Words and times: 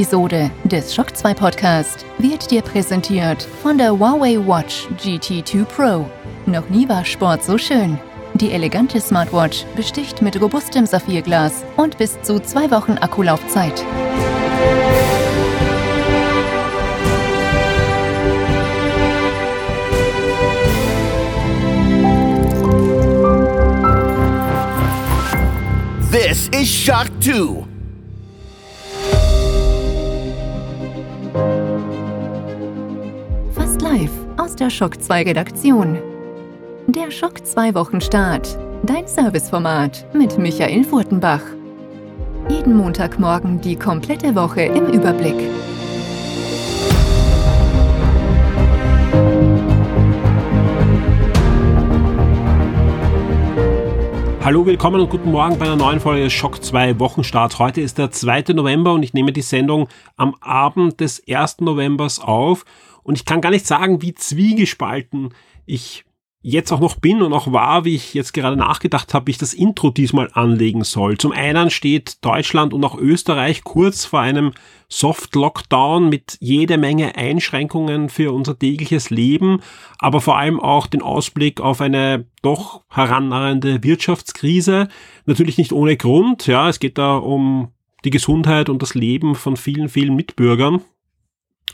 Episode 0.00 0.50
des 0.64 0.94
Shock 0.94 1.14
2 1.14 1.34
Podcast 1.34 2.06
wird 2.16 2.50
dir 2.50 2.62
präsentiert 2.62 3.42
von 3.62 3.76
der 3.76 3.90
Huawei 3.90 4.38
Watch 4.38 4.88
GT2 4.96 5.64
Pro. 5.66 6.08
Noch 6.46 6.66
nie 6.70 6.88
war 6.88 7.04
Sport 7.04 7.44
so 7.44 7.58
schön. 7.58 7.98
Die 8.32 8.50
elegante 8.50 8.98
Smartwatch 8.98 9.66
besticht 9.76 10.22
mit 10.22 10.40
robustem 10.40 10.86
Saphirglas 10.86 11.66
und 11.76 11.98
bis 11.98 12.18
zu 12.22 12.40
zwei 12.40 12.70
Wochen 12.70 12.96
Akkulaufzeit. 12.96 13.84
This 26.10 26.48
is 26.54 26.66
Shock 26.66 27.08
2. 27.20 27.69
aus 34.50 34.56
der 34.56 34.68
Shock 34.68 35.00
2 35.00 35.22
Redaktion. 35.22 35.96
Der 36.88 37.12
Schock 37.12 37.46
2 37.46 37.72
Wochenstart. 37.72 38.58
Dein 38.82 39.06
Serviceformat 39.06 40.12
mit 40.12 40.38
Michael 40.38 40.82
Furtenbach. 40.82 41.42
Jeden 42.48 42.74
Montagmorgen 42.74 43.60
die 43.60 43.76
komplette 43.76 44.34
Woche 44.34 44.62
im 44.62 44.86
Überblick. 44.86 45.36
Hallo, 54.42 54.66
willkommen 54.66 55.00
und 55.00 55.10
guten 55.10 55.30
Morgen 55.30 55.58
bei 55.60 55.66
einer 55.66 55.76
neuen 55.76 56.00
Folge 56.00 56.28
Schock 56.28 56.64
2 56.64 56.98
Wochenstart. 56.98 57.60
Heute 57.60 57.82
ist 57.82 57.98
der 57.98 58.10
2. 58.10 58.52
November 58.54 58.94
und 58.94 59.04
ich 59.04 59.14
nehme 59.14 59.32
die 59.32 59.42
Sendung 59.42 59.86
am 60.16 60.34
Abend 60.40 60.98
des 60.98 61.22
1. 61.28 61.60
Novembers 61.60 62.18
auf. 62.18 62.64
Und 63.02 63.16
ich 63.16 63.24
kann 63.24 63.40
gar 63.40 63.50
nicht 63.50 63.66
sagen, 63.66 64.02
wie 64.02 64.14
zwiegespalten 64.14 65.34
ich 65.66 66.04
jetzt 66.42 66.72
auch 66.72 66.80
noch 66.80 66.96
bin 66.96 67.20
und 67.20 67.34
auch 67.34 67.52
war, 67.52 67.84
wie 67.84 67.94
ich 67.94 68.14
jetzt 68.14 68.32
gerade 68.32 68.56
nachgedacht 68.56 69.12
habe, 69.12 69.26
wie 69.26 69.32
ich 69.32 69.38
das 69.38 69.52
Intro 69.52 69.90
diesmal 69.90 70.30
anlegen 70.32 70.84
soll. 70.84 71.18
Zum 71.18 71.32
einen 71.32 71.70
steht 71.70 72.24
Deutschland 72.24 72.72
und 72.72 72.82
auch 72.82 72.96
Österreich 72.96 73.62
kurz 73.62 74.06
vor 74.06 74.20
einem 74.20 74.52
Soft-Lockdown 74.88 76.08
mit 76.08 76.38
jede 76.40 76.78
Menge 76.78 77.16
Einschränkungen 77.16 78.08
für 78.08 78.32
unser 78.32 78.58
tägliches 78.58 79.10
Leben, 79.10 79.60
aber 79.98 80.22
vor 80.22 80.38
allem 80.38 80.58
auch 80.58 80.86
den 80.86 81.02
Ausblick 81.02 81.60
auf 81.60 81.82
eine 81.82 82.24
doch 82.42 82.84
herannahende 82.88 83.84
Wirtschaftskrise. 83.84 84.88
Natürlich 85.26 85.58
nicht 85.58 85.72
ohne 85.72 85.96
Grund, 85.98 86.46
ja, 86.46 86.70
es 86.70 86.80
geht 86.80 86.96
da 86.96 87.16
um 87.16 87.68
die 88.06 88.10
Gesundheit 88.10 88.70
und 88.70 88.80
das 88.80 88.94
Leben 88.94 89.34
von 89.34 89.58
vielen, 89.58 89.90
vielen 89.90 90.16
Mitbürgern 90.16 90.80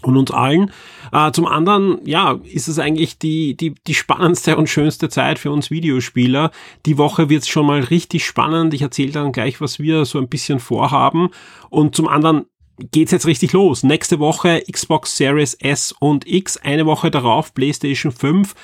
und 0.06 0.16
uns 0.16 0.30
allen. 0.30 0.70
Äh, 1.12 1.32
zum 1.32 1.46
anderen, 1.46 1.98
ja, 2.04 2.38
ist 2.44 2.68
es 2.68 2.78
eigentlich 2.78 3.18
die, 3.18 3.56
die, 3.56 3.74
die 3.86 3.94
spannendste 3.94 4.56
und 4.56 4.68
schönste 4.68 5.08
Zeit 5.08 5.38
für 5.38 5.50
uns 5.50 5.70
Videospieler. 5.70 6.50
Die 6.86 6.96
Woche 6.96 7.28
wird 7.28 7.42
es 7.42 7.48
schon 7.48 7.66
mal 7.66 7.80
richtig 7.80 8.24
spannend. 8.24 8.72
Ich 8.72 8.82
erzähle 8.82 9.12
dann 9.12 9.32
gleich, 9.32 9.60
was 9.60 9.78
wir 9.78 10.04
so 10.04 10.18
ein 10.18 10.28
bisschen 10.28 10.60
vorhaben. 10.60 11.30
Und 11.68 11.94
zum 11.94 12.08
anderen 12.08 12.46
geht's 12.92 13.12
jetzt 13.12 13.26
richtig 13.26 13.52
los. 13.52 13.82
Nächste 13.82 14.18
Woche 14.20 14.62
Xbox 14.70 15.16
Series 15.16 15.54
S 15.54 15.92
und 15.98 16.26
X, 16.26 16.56
eine 16.56 16.86
Woche 16.86 17.10
darauf 17.10 17.52
PlayStation 17.52 18.12
5 18.12 18.54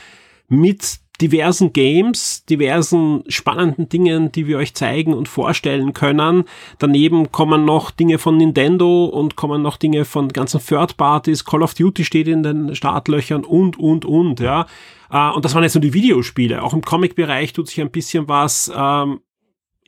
mit 0.48 0.98
diversen 1.22 1.72
Games, 1.72 2.44
diversen 2.46 3.22
spannenden 3.28 3.88
Dingen, 3.88 4.32
die 4.32 4.48
wir 4.48 4.58
euch 4.58 4.74
zeigen 4.74 5.14
und 5.14 5.28
vorstellen 5.28 5.94
können. 5.94 6.44
Daneben 6.78 7.30
kommen 7.30 7.64
noch 7.64 7.92
Dinge 7.92 8.18
von 8.18 8.36
Nintendo 8.36 9.04
und 9.04 9.36
kommen 9.36 9.62
noch 9.62 9.76
Dinge 9.76 10.04
von 10.04 10.28
ganzen 10.28 10.60
Third 10.60 10.96
Parties. 10.96 11.44
Call 11.44 11.62
of 11.62 11.74
Duty 11.74 12.04
steht 12.04 12.26
in 12.26 12.42
den 12.42 12.74
Startlöchern 12.74 13.44
und, 13.44 13.78
und, 13.78 14.04
und, 14.04 14.40
ja. 14.40 14.66
Äh, 15.10 15.30
und 15.30 15.44
das 15.44 15.54
waren 15.54 15.62
jetzt 15.62 15.74
nur 15.74 15.82
die 15.82 15.94
Videospiele. 15.94 16.62
Auch 16.62 16.74
im 16.74 16.82
Comic-Bereich 16.82 17.52
tut 17.52 17.68
sich 17.68 17.80
ein 17.80 17.92
bisschen 17.92 18.28
was. 18.28 18.70
Ähm, 18.74 19.20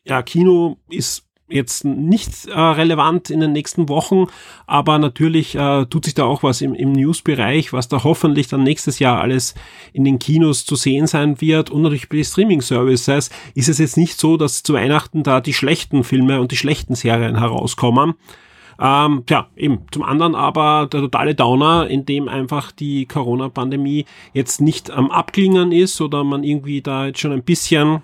ja, 0.04 0.22
Kino 0.22 0.78
ist 0.88 1.26
jetzt 1.48 1.84
nicht 1.84 2.46
äh, 2.46 2.58
relevant 2.58 3.30
in 3.30 3.40
den 3.40 3.52
nächsten 3.52 3.88
Wochen, 3.88 4.26
aber 4.66 4.98
natürlich 4.98 5.54
äh, 5.54 5.84
tut 5.86 6.06
sich 6.06 6.14
da 6.14 6.24
auch 6.24 6.42
was 6.42 6.60
im, 6.62 6.74
im 6.74 6.92
News-Bereich, 6.92 7.72
was 7.72 7.88
da 7.88 8.02
hoffentlich 8.02 8.48
dann 8.48 8.62
nächstes 8.62 8.98
Jahr 8.98 9.20
alles 9.20 9.54
in 9.92 10.04
den 10.04 10.18
Kinos 10.18 10.64
zu 10.64 10.74
sehen 10.74 11.06
sein 11.06 11.40
wird 11.40 11.70
und 11.70 11.82
natürlich 11.82 12.08
bei 12.08 12.16
den 12.16 12.24
Streaming-Services 12.24 13.30
ist 13.54 13.68
es 13.68 13.78
jetzt 13.78 13.96
nicht 13.96 14.18
so, 14.18 14.36
dass 14.36 14.62
zu 14.62 14.74
Weihnachten 14.74 15.22
da 15.22 15.40
die 15.40 15.54
schlechten 15.54 16.02
Filme 16.02 16.40
und 16.40 16.50
die 16.50 16.56
schlechten 16.56 16.94
Serien 16.94 17.38
herauskommen. 17.38 18.14
Ähm, 18.80 19.22
ja, 19.28 19.48
eben. 19.56 19.80
Zum 19.90 20.02
anderen 20.02 20.34
aber 20.34 20.88
der 20.92 21.02
totale 21.02 21.34
Downer, 21.34 21.86
in 21.88 22.06
dem 22.06 22.28
einfach 22.28 22.72
die 22.72 23.06
Corona-Pandemie 23.06 24.04
jetzt 24.32 24.60
nicht 24.60 24.90
am 24.90 25.10
Abklingen 25.10 25.72
ist 25.72 26.00
oder 26.00 26.24
man 26.24 26.42
irgendwie 26.42 26.82
da 26.82 27.06
jetzt 27.06 27.20
schon 27.20 27.32
ein 27.32 27.44
bisschen 27.44 28.02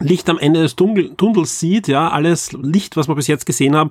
Licht 0.00 0.28
am 0.28 0.38
Ende 0.38 0.60
des 0.60 0.74
Tunnels 0.74 1.60
sieht, 1.60 1.86
ja, 1.86 2.08
alles 2.08 2.52
Licht, 2.52 2.96
was 2.96 3.06
wir 3.06 3.14
bis 3.14 3.28
jetzt 3.28 3.46
gesehen 3.46 3.76
haben, 3.76 3.90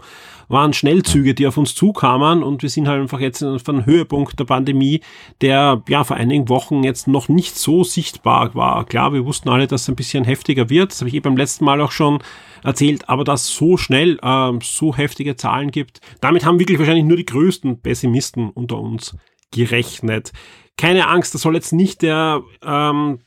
waren 0.49 0.73
Schnellzüge, 0.73 1.33
die 1.33 1.47
auf 1.47 1.57
uns 1.57 1.75
zukamen 1.75 2.43
und 2.43 2.61
wir 2.61 2.69
sind 2.69 2.89
halt 2.89 3.01
einfach 3.01 3.21
jetzt 3.21 3.41
auf 3.41 3.67
einem 3.69 3.85
Höhepunkt 3.85 4.37
der 4.37 4.43
Pandemie, 4.43 4.99
der 5.39 5.81
ja 5.87 6.03
vor 6.03 6.17
einigen 6.17 6.49
Wochen 6.49 6.83
jetzt 6.83 7.07
noch 7.07 7.29
nicht 7.29 7.57
so 7.57 7.85
sichtbar 7.85 8.53
war. 8.53 8.85
Klar, 8.85 9.13
wir 9.13 9.25
wussten 9.25 9.47
alle, 9.47 9.65
dass 9.65 9.83
es 9.83 9.89
ein 9.89 9.95
bisschen 9.95 10.25
heftiger 10.25 10.69
wird, 10.69 10.91
das 10.91 10.99
habe 10.99 11.07
ich 11.07 11.15
eh 11.15 11.21
beim 11.21 11.37
letzten 11.37 11.63
Mal 11.63 11.79
auch 11.79 11.91
schon 11.91 12.19
erzählt, 12.63 13.07
aber 13.07 13.23
dass 13.23 13.47
so 13.47 13.77
schnell 13.77 14.19
ähm, 14.21 14.59
so 14.61 14.95
heftige 14.95 15.37
Zahlen 15.37 15.71
gibt, 15.71 16.01
damit 16.19 16.45
haben 16.45 16.59
wirklich 16.59 16.79
wahrscheinlich 16.79 17.05
nur 17.05 17.17
die 17.17 17.25
größten 17.25 17.81
Pessimisten 17.81 18.49
unter 18.49 18.77
uns 18.77 19.15
gerechnet. 19.51 20.33
Keine 20.75 21.07
Angst, 21.07 21.33
das 21.33 21.43
soll 21.43 21.55
jetzt 21.55 21.71
nicht 21.71 22.01
der 22.01 22.41
ähm, 22.65 23.19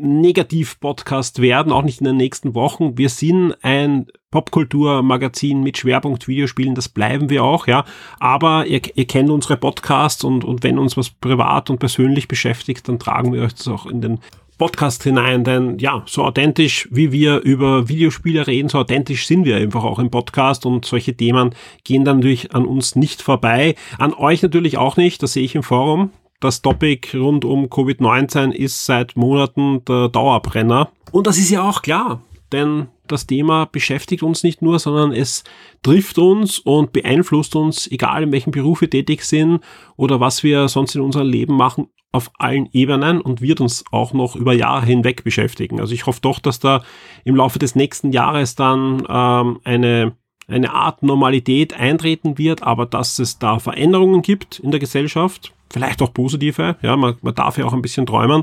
Negativ-Podcast 0.00 1.40
werden, 1.40 1.72
auch 1.72 1.82
nicht 1.82 2.00
in 2.00 2.06
den 2.06 2.16
nächsten 2.16 2.54
Wochen. 2.54 2.96
Wir 2.96 3.08
sind 3.08 3.54
ein 3.62 4.06
Popkultur-Magazin 4.30 5.62
mit 5.62 5.78
Schwerpunkt 5.78 6.28
Videospielen, 6.28 6.74
das 6.74 6.88
bleiben 6.88 7.30
wir 7.30 7.44
auch, 7.44 7.66
ja. 7.66 7.84
Aber 8.18 8.66
ihr, 8.66 8.80
ihr 8.94 9.06
kennt 9.06 9.30
unsere 9.30 9.56
Podcasts 9.56 10.24
und, 10.24 10.44
und 10.44 10.62
wenn 10.62 10.78
uns 10.78 10.96
was 10.96 11.10
privat 11.10 11.70
und 11.70 11.78
persönlich 11.78 12.28
beschäftigt, 12.28 12.88
dann 12.88 12.98
tragen 12.98 13.32
wir 13.32 13.42
euch 13.42 13.54
das 13.54 13.68
auch 13.68 13.86
in 13.86 14.00
den 14.00 14.20
Podcast 14.60 15.04
hinein, 15.04 15.42
denn 15.42 15.78
ja, 15.78 16.02
so 16.04 16.22
authentisch 16.22 16.86
wie 16.90 17.12
wir 17.12 17.40
über 17.40 17.88
Videospiele 17.88 18.46
reden, 18.46 18.68
so 18.68 18.78
authentisch 18.78 19.26
sind 19.26 19.46
wir 19.46 19.56
einfach 19.56 19.84
auch 19.84 19.98
im 19.98 20.10
Podcast 20.10 20.66
und 20.66 20.84
solche 20.84 21.16
Themen 21.16 21.54
gehen 21.82 22.04
dann 22.04 22.18
natürlich 22.18 22.54
an 22.54 22.66
uns 22.66 22.94
nicht 22.94 23.22
vorbei, 23.22 23.74
an 23.96 24.12
euch 24.12 24.42
natürlich 24.42 24.76
auch 24.76 24.98
nicht, 24.98 25.22
das 25.22 25.32
sehe 25.32 25.44
ich 25.44 25.54
im 25.54 25.62
Forum, 25.62 26.10
das 26.40 26.62
Topic 26.62 27.16
rund 27.16 27.44
um 27.44 27.66
Covid-19 27.66 28.50
ist 28.50 28.86
seit 28.86 29.16
Monaten 29.16 29.84
der 29.84 30.08
Dauerbrenner. 30.08 30.90
Und 31.12 31.26
das 31.26 31.38
ist 31.38 31.50
ja 31.50 31.68
auch 31.68 31.82
klar, 31.82 32.22
denn 32.52 32.88
das 33.06 33.26
Thema 33.26 33.66
beschäftigt 33.66 34.22
uns 34.22 34.42
nicht 34.42 34.62
nur, 34.62 34.78
sondern 34.78 35.12
es 35.12 35.44
trifft 35.82 36.18
uns 36.18 36.58
und 36.58 36.92
beeinflusst 36.92 37.56
uns, 37.56 37.90
egal 37.90 38.22
in 38.22 38.32
welchem 38.32 38.52
Beruf 38.52 38.80
wir 38.80 38.90
tätig 38.90 39.24
sind 39.24 39.60
oder 39.96 40.20
was 40.20 40.42
wir 40.42 40.68
sonst 40.68 40.94
in 40.94 41.02
unserem 41.02 41.28
Leben 41.28 41.56
machen, 41.56 41.88
auf 42.12 42.30
allen 42.38 42.68
Ebenen 42.72 43.20
und 43.20 43.40
wird 43.40 43.60
uns 43.60 43.84
auch 43.92 44.12
noch 44.12 44.34
über 44.34 44.52
Jahre 44.52 44.86
hinweg 44.86 45.22
beschäftigen. 45.22 45.80
Also 45.80 45.94
ich 45.94 46.06
hoffe 46.06 46.20
doch, 46.22 46.40
dass 46.40 46.58
da 46.58 46.82
im 47.24 47.36
Laufe 47.36 47.58
des 47.58 47.76
nächsten 47.76 48.10
Jahres 48.12 48.56
dann 48.56 49.06
ähm, 49.08 49.60
eine 49.62 50.16
eine 50.50 50.72
Art 50.72 51.02
Normalität 51.02 51.74
eintreten 51.74 52.38
wird, 52.38 52.62
aber 52.62 52.86
dass 52.86 53.18
es 53.18 53.38
da 53.38 53.58
Veränderungen 53.58 54.22
gibt 54.22 54.58
in 54.58 54.70
der 54.70 54.80
Gesellschaft, 54.80 55.52
vielleicht 55.70 56.02
auch 56.02 56.12
positive, 56.12 56.76
ja, 56.82 56.96
man, 56.96 57.16
man 57.22 57.34
darf 57.34 57.58
ja 57.58 57.64
auch 57.64 57.72
ein 57.72 57.82
bisschen 57.82 58.06
träumen, 58.06 58.42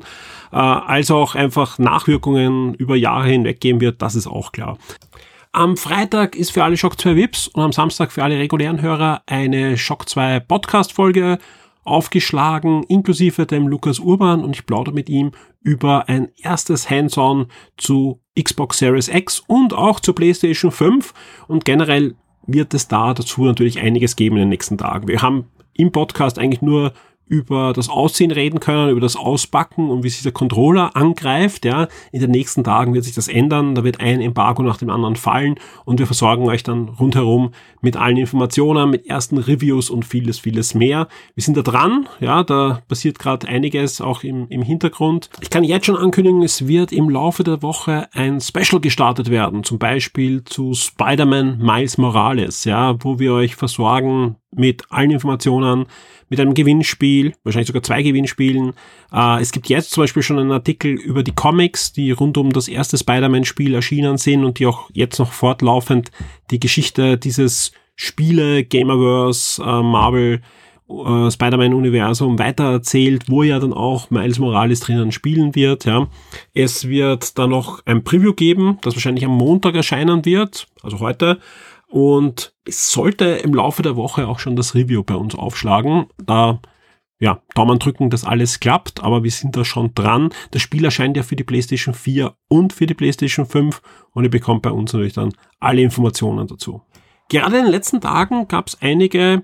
äh, 0.52 0.56
als 0.56 1.12
auch 1.12 1.36
einfach 1.36 1.78
Nachwirkungen 1.80 2.74
über 2.76 2.96
Jahre 2.96 3.28
hinweg 3.28 3.60
geben 3.60 3.82
wird, 3.82 4.02
das 4.02 4.16
ist 4.16 4.28
auch 4.28 4.52
klar. 4.52 4.78
Am 5.52 5.76
Freitag 5.76 6.36
ist 6.36 6.52
für 6.52 6.64
alle 6.64 6.78
Shock 6.78 7.00
2 7.00 7.16
Vips 7.16 7.48
und 7.48 7.64
am 7.64 7.72
Samstag 7.72 8.12
für 8.12 8.24
alle 8.24 8.38
regulären 8.38 8.82
Hörer 8.82 9.24
eine 9.26 9.78
Shock 9.78 10.08
2 10.08 10.42
Podcast 10.42 10.94
Folge 10.94 11.40
aufgeschlagen, 11.88 12.84
inklusive 12.84 13.46
dem 13.46 13.68
Lukas 13.68 14.00
Urban 14.00 14.44
und 14.44 14.56
ich 14.56 14.66
plaudere 14.66 14.94
mit 14.94 15.10
ihm 15.10 15.32
über 15.62 16.10
ein 16.10 16.30
erstes 16.38 16.90
Hands-on 16.90 17.48
zu 17.78 18.20
Xbox 18.40 18.78
Series 18.78 19.08
X 19.08 19.42
und 19.48 19.74
auch 19.74 20.00
zur 20.00 20.16
PlayStation 20.16 20.72
5 20.72 21.14
und 21.48 21.66
generell 21.66 22.16
wird 22.46 22.74
es 22.74 22.88
da 22.88 23.14
dazu 23.14 23.44
natürlich 23.44 23.80
einiges 23.80 24.16
geben 24.16 24.36
in 24.38 24.44
den 24.44 24.50
nächsten 24.50 24.78
Tagen. 24.78 25.08
Wir 25.08 25.22
haben 25.22 25.46
im 25.74 25.92
Podcast 25.92 26.40
eigentlich 26.40 26.62
nur 26.62 26.94
über 27.28 27.74
das 27.74 27.90
Aussehen 27.90 28.32
reden 28.32 28.60
können, 28.60 28.90
über 28.90 29.02
das 29.02 29.16
Ausbacken 29.16 29.90
und 29.90 30.04
wie 30.04 30.10
sich 30.10 30.24
der 30.24 30.32
Controller 30.32 30.96
angreift. 30.96 31.66
Ja, 31.66 31.88
in 32.12 32.22
den 32.22 32.32
nächsten 32.32 32.64
Tagen 32.64 32.94
wird 32.94 33.04
sich 33.04 33.16
das 33.16 33.28
ändern. 33.28 33.76
Da 33.76 33.84
wird 33.84 34.00
ein 34.00 34.22
Embargo 34.22 34.64
nach 34.64 34.78
dem 34.78 34.90
anderen 34.90 35.16
fallen 35.16 35.56
und 35.86 36.00
wir 36.00 36.06
versorgen 36.06 36.48
euch 36.48 36.64
dann 36.64 36.90
rundherum 36.90 37.52
mit 37.82 37.98
allen 37.98 38.18
Informationen, 38.18 38.90
mit 38.90 39.08
ersten 39.08 39.38
Reviews 39.38 39.90
und 39.90 40.06
vieles, 40.06 40.40
vieles 40.40 40.74
mehr. 40.74 41.08
Wir 41.36 41.44
sind 41.44 41.58
da 41.58 41.62
dran. 41.62 42.08
Ja, 42.20 42.44
da 42.44 42.82
passiert 42.88 43.20
gerade 43.20 43.48
einiges 43.48 44.02
auch 44.02 44.24
im, 44.24 44.48
im 44.50 44.62
Hintergrund. 44.62 45.30
Ich 45.42 45.50
kann 45.50 45.64
jetzt 45.64 45.86
schon 45.86 45.98
ankündigen, 45.98 46.44
es 46.44 46.68
wird 46.68 46.92
im 46.92 47.10
Laufe 47.10 47.44
der 47.44 47.62
Woche 47.62 48.08
ein 48.14 48.40
Special 48.40 48.80
gestartet 48.80 49.30
werden. 49.30 49.64
Zum 49.64 49.80
Beispiel 49.80 50.44
zu 50.44 50.74
Spider-Man 50.74 51.58
Miles 51.60 51.98
Morales. 51.98 52.64
Ja, 52.64 52.96
wo 53.04 53.20
wir 53.20 53.34
euch 53.34 53.56
versorgen 53.56 54.38
mit 54.52 54.84
allen 54.90 55.12
Informationen, 55.12 55.86
mit 56.30 56.40
einem 56.40 56.54
Gewinnspiel, 56.54 57.34
wahrscheinlich 57.44 57.68
sogar 57.68 57.84
zwei 57.84 58.02
Gewinnspielen. 58.02 58.74
Äh, 59.12 59.42
es 59.42 59.52
gibt 59.52 59.70
jetzt 59.70 59.92
zum 59.92 60.04
Beispiel 60.04 60.24
schon 60.24 60.40
einen 60.40 60.52
Artikel 60.52 60.92
über 60.92 61.24
die 61.24 61.34
Comics, 61.34 61.94
die 61.94 62.12
rund 62.12 62.38
um 62.38 62.52
das 62.52 62.68
erste 62.68 62.98
Spider-Man-Spiel 62.98 63.74
erschienen 63.74 64.18
sind 64.18 64.44
und 64.44 64.60
die 64.60 64.66
auch 64.66 64.90
jetzt 64.94 65.20
noch 65.20 65.32
fortlaufend 65.32 66.12
die 66.52 66.60
Geschichte 66.60 67.18
dieses 67.18 67.72
Spiele, 67.96 68.64
Gamerverse, 68.64 69.62
äh, 69.62 69.82
Marvel, 69.82 70.42
äh, 70.90 71.32
Spider-Man-Universum 71.32 72.40
weitererzählt, 72.40 73.30
wo 73.30 73.44
ja 73.44 73.60
dann 73.60 73.74
auch 73.74 74.10
Miles 74.10 74.40
Morales 74.40 74.80
drinnen 74.80 75.12
spielen 75.12 75.56
wird. 75.56 75.86
Ja. 75.86 76.08
Es 76.54 76.88
wird 76.88 77.38
dann 77.38 77.50
noch 77.50 77.86
ein 77.86 78.04
Preview 78.04 78.34
geben, 78.34 78.78
das 78.82 78.96
wahrscheinlich 78.96 79.26
am 79.26 79.32
Montag 79.32 79.76
erscheinen 79.76 80.24
wird, 80.26 80.68
also 80.82 81.00
heute. 81.00 81.40
Und 81.90 82.54
es 82.66 82.92
sollte 82.92 83.26
im 83.26 83.54
Laufe 83.54 83.82
der 83.82 83.96
Woche 83.96 84.28
auch 84.28 84.40
schon 84.40 84.56
das 84.56 84.76
Review 84.76 85.04
bei 85.04 85.16
uns 85.16 85.36
aufschlagen. 85.36 86.08
Da 86.18 86.60
ja, 87.20 87.42
Daumen 87.56 87.80
drücken, 87.80 88.10
dass 88.10 88.26
alles 88.26 88.60
klappt, 88.60 89.04
aber 89.04 89.24
wir 89.24 89.32
sind 89.32 89.56
da 89.56 89.66
schon 89.66 89.96
dran. 89.96 90.30
Das 90.52 90.62
Spiel 90.62 90.86
erscheint 90.86 91.18
ja 91.18 91.24
für 91.24 91.36
die 91.36 91.44
PlayStation 91.44 91.96
4 91.96 92.36
und 92.48 92.74
für 92.74 92.86
die 92.86 92.94
PlayStation 92.94 93.46
5 93.46 93.82
und 94.12 94.24
ihr 94.24 94.30
bekommt 94.30 94.62
bei 94.62 94.72
uns 94.72 94.94
natürlich 94.94 95.14
dann 95.14 95.34
alle 95.60 95.82
Informationen 95.82 96.48
dazu. 96.48 96.82
Gerade 97.30 97.58
in 97.58 97.64
den 97.64 97.72
letzten 97.72 98.02
Tagen 98.02 98.48
gab 98.48 98.68
es 98.68 98.82
einige 98.82 99.44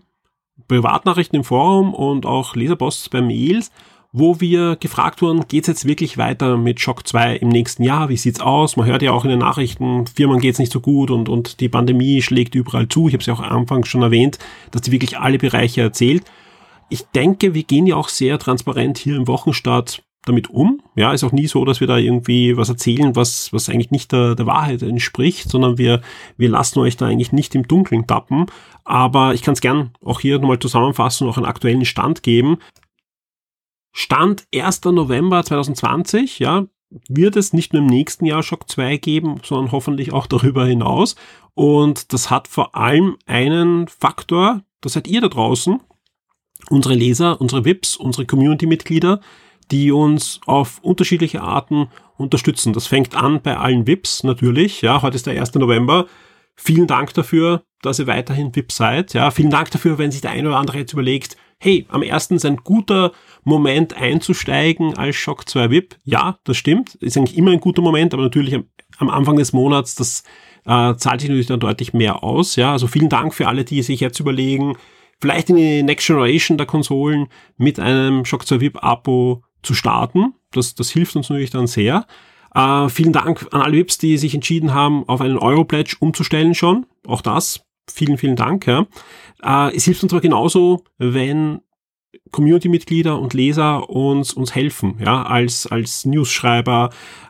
Privatnachrichten 0.67 1.37
im 1.37 1.43
Forum 1.43 1.93
und 1.93 2.25
auch 2.25 2.55
Leserposts 2.55 3.09
bei 3.09 3.21
Mails, 3.21 3.71
wo 4.13 4.39
wir 4.39 4.75
gefragt 4.75 5.23
wurden, 5.23 5.47
geht's 5.47 5.67
jetzt 5.67 5.85
wirklich 5.85 6.19
weiter 6.19 6.55
mit 6.55 6.79
Shock 6.79 7.07
2 7.07 7.37
im 7.37 7.49
nächsten 7.49 7.81
Jahr? 7.81 8.09
Wie 8.09 8.17
sieht's 8.17 8.39
aus? 8.39 8.77
Man 8.77 8.85
hört 8.85 9.01
ja 9.01 9.11
auch 9.11 9.23
in 9.23 9.31
den 9.31 9.39
Nachrichten, 9.39 10.05
Firmen 10.05 10.39
geht's 10.39 10.59
nicht 10.59 10.71
so 10.71 10.79
gut 10.79 11.09
und, 11.09 11.29
und 11.29 11.59
die 11.59 11.67
Pandemie 11.67 12.21
schlägt 12.21 12.53
überall 12.53 12.87
zu. 12.87 13.07
Ich 13.07 13.15
habe 13.15 13.21
es 13.21 13.25
ja 13.25 13.33
auch 13.33 13.41
am 13.41 13.61
Anfang 13.61 13.85
schon 13.85 14.03
erwähnt, 14.03 14.37
dass 14.69 14.83
die 14.83 14.91
wirklich 14.91 15.17
alle 15.17 15.39
Bereiche 15.39 15.81
erzählt. 15.81 16.23
Ich 16.89 17.05
denke, 17.07 17.55
wir 17.55 17.63
gehen 17.63 17.87
ja 17.87 17.95
auch 17.95 18.07
sehr 18.07 18.37
transparent 18.37 18.99
hier 18.99 19.15
im 19.15 19.27
Wochenstart 19.27 20.03
damit 20.25 20.49
um. 20.51 20.81
Ja, 20.95 21.11
ist 21.11 21.23
auch 21.23 21.31
nie 21.31 21.47
so, 21.47 21.65
dass 21.65 21.79
wir 21.79 21.87
da 21.87 21.97
irgendwie 21.97 22.55
was 22.55 22.69
erzählen, 22.69 23.15
was, 23.15 23.51
was 23.51 23.67
eigentlich 23.67 23.91
nicht 23.91 24.11
der, 24.11 24.35
der 24.35 24.45
Wahrheit 24.45 24.83
entspricht, 24.83 25.49
sondern 25.49 25.79
wir, 25.79 26.01
wir 26.37 26.49
lassen 26.49 26.79
euch 26.79 26.97
da 26.97 27.07
eigentlich 27.07 27.31
nicht 27.31 27.55
im 27.55 27.67
Dunkeln 27.67 28.05
tappen. 28.05 28.45
Aber 28.85 29.33
ich 29.33 29.41
kann 29.41 29.53
es 29.53 29.61
gern 29.61 29.91
auch 30.03 30.19
hier 30.19 30.39
nochmal 30.39 30.59
zusammenfassen, 30.59 31.27
auch 31.27 31.37
einen 31.37 31.45
aktuellen 31.45 31.83
Stand 31.83 32.21
geben. 32.23 32.57
Stand 33.95 34.47
1. 34.53 34.85
November 34.85 35.43
2020, 35.43 36.39
ja, 36.39 36.65
wird 37.07 37.35
es 37.35 37.53
nicht 37.53 37.73
nur 37.73 37.83
im 37.83 37.87
nächsten 37.87 38.25
Jahr 38.25 38.41
Shock 38.41 38.69
2 38.69 38.97
geben, 38.97 39.39
sondern 39.43 39.71
hoffentlich 39.71 40.11
auch 40.11 40.25
darüber 40.25 40.65
hinaus. 40.65 41.15
Und 41.53 42.11
das 42.11 42.31
hat 42.31 42.47
vor 42.47 42.75
allem 42.75 43.17
einen 43.27 43.87
Faktor, 43.87 44.63
das 44.81 44.93
seid 44.93 45.07
ihr 45.07 45.21
da 45.21 45.27
draußen, 45.27 45.79
unsere 46.69 46.95
Leser, 46.95 47.39
unsere 47.39 47.65
VIPs, 47.65 47.95
unsere 47.95 48.25
Community-Mitglieder, 48.25 49.21
die 49.71 49.91
uns 49.91 50.39
auf 50.47 50.79
unterschiedliche 50.81 51.41
Arten 51.41 51.87
unterstützen. 52.17 52.73
Das 52.73 52.87
fängt 52.87 53.15
an 53.15 53.41
bei 53.41 53.57
allen 53.57 53.85
VIPs 53.85 54.23
natürlich. 54.23 54.81
Ja, 54.81 55.03
heute 55.03 55.15
ist 55.15 55.27
der 55.27 55.39
1. 55.39 55.53
November. 55.55 56.07
Vielen 56.55 56.87
Dank 56.87 57.13
dafür, 57.13 57.63
dass 57.81 57.99
ihr 57.99 58.07
weiterhin 58.07 58.55
VIP 58.55 58.71
seid. 58.71 59.13
Ja, 59.13 59.31
vielen 59.31 59.49
Dank 59.49 59.71
dafür, 59.71 59.97
wenn 59.97 60.11
sich 60.11 60.21
der 60.21 60.31
eine 60.31 60.49
oder 60.49 60.57
andere 60.57 60.79
jetzt 60.79 60.93
überlegt, 60.93 61.37
hey, 61.63 61.85
am 61.87 62.03
ersten 62.03 62.35
ist 62.35 62.45
ein 62.45 62.57
guter 62.57 63.13
Moment 63.43 63.95
einzusteigen 63.95 64.97
als 64.97 65.15
Shock 65.15 65.47
2 65.47 65.69
VIP. 65.69 65.95
Ja, 66.03 66.37
das 66.43 66.57
stimmt. 66.57 66.95
Ist 66.95 67.17
eigentlich 67.17 67.37
immer 67.37 67.51
ein 67.51 67.61
guter 67.61 67.81
Moment, 67.81 68.13
aber 68.13 68.23
natürlich 68.23 68.53
am, 68.53 68.65
am 68.97 69.09
Anfang 69.09 69.37
des 69.37 69.53
Monats, 69.53 69.95
das 69.95 70.23
äh, 70.65 70.95
zahlt 70.95 71.21
sich 71.21 71.29
natürlich 71.29 71.47
dann 71.47 71.61
deutlich 71.61 71.93
mehr 71.93 72.23
aus. 72.23 72.57
Ja, 72.57 72.73
also 72.73 72.87
vielen 72.87 73.09
Dank 73.09 73.33
für 73.33 73.47
alle, 73.47 73.63
die 73.63 73.81
sich 73.81 74.01
jetzt 74.01 74.19
überlegen, 74.19 74.75
vielleicht 75.21 75.49
in 75.49 75.55
die 75.55 75.83
Next 75.83 76.05
Generation 76.05 76.57
der 76.57 76.67
Konsolen 76.67 77.27
mit 77.55 77.79
einem 77.79 78.25
Shock 78.25 78.45
2 78.45 78.59
VIP 78.59 78.83
Abo 78.83 79.43
zu 79.61 79.73
starten. 79.73 80.33
Das, 80.51 80.75
das 80.75 80.89
hilft 80.89 81.15
uns 81.15 81.29
natürlich 81.29 81.51
dann 81.51 81.67
sehr. 81.67 82.05
Äh, 82.53 82.89
vielen 82.89 83.13
Dank 83.13 83.47
an 83.51 83.61
alle 83.61 83.77
VIPs, 83.77 83.97
die 83.99 84.17
sich 84.17 84.35
entschieden 84.35 84.73
haben, 84.73 85.07
auf 85.07 85.21
einen 85.21 85.37
Euro-Pledge 85.37 85.95
umzustellen 85.99 86.55
schon. 86.55 86.85
Auch 87.07 87.21
das. 87.21 87.65
Vielen, 87.91 88.17
vielen 88.17 88.35
Dank. 88.35 88.67
Ja. 88.67 88.87
Äh, 89.43 89.75
es 89.75 89.85
hilft 89.85 90.03
uns 90.03 90.13
aber 90.13 90.21
genauso, 90.21 90.83
wenn 90.97 91.61
Community-Mitglieder 92.31 93.19
und 93.19 93.33
Leser 93.33 93.89
uns, 93.89 94.33
uns 94.33 94.55
helfen, 94.55 94.97
ja, 94.99 95.23
als, 95.23 95.67
als 95.67 96.05
News-Schreiber. 96.05 96.89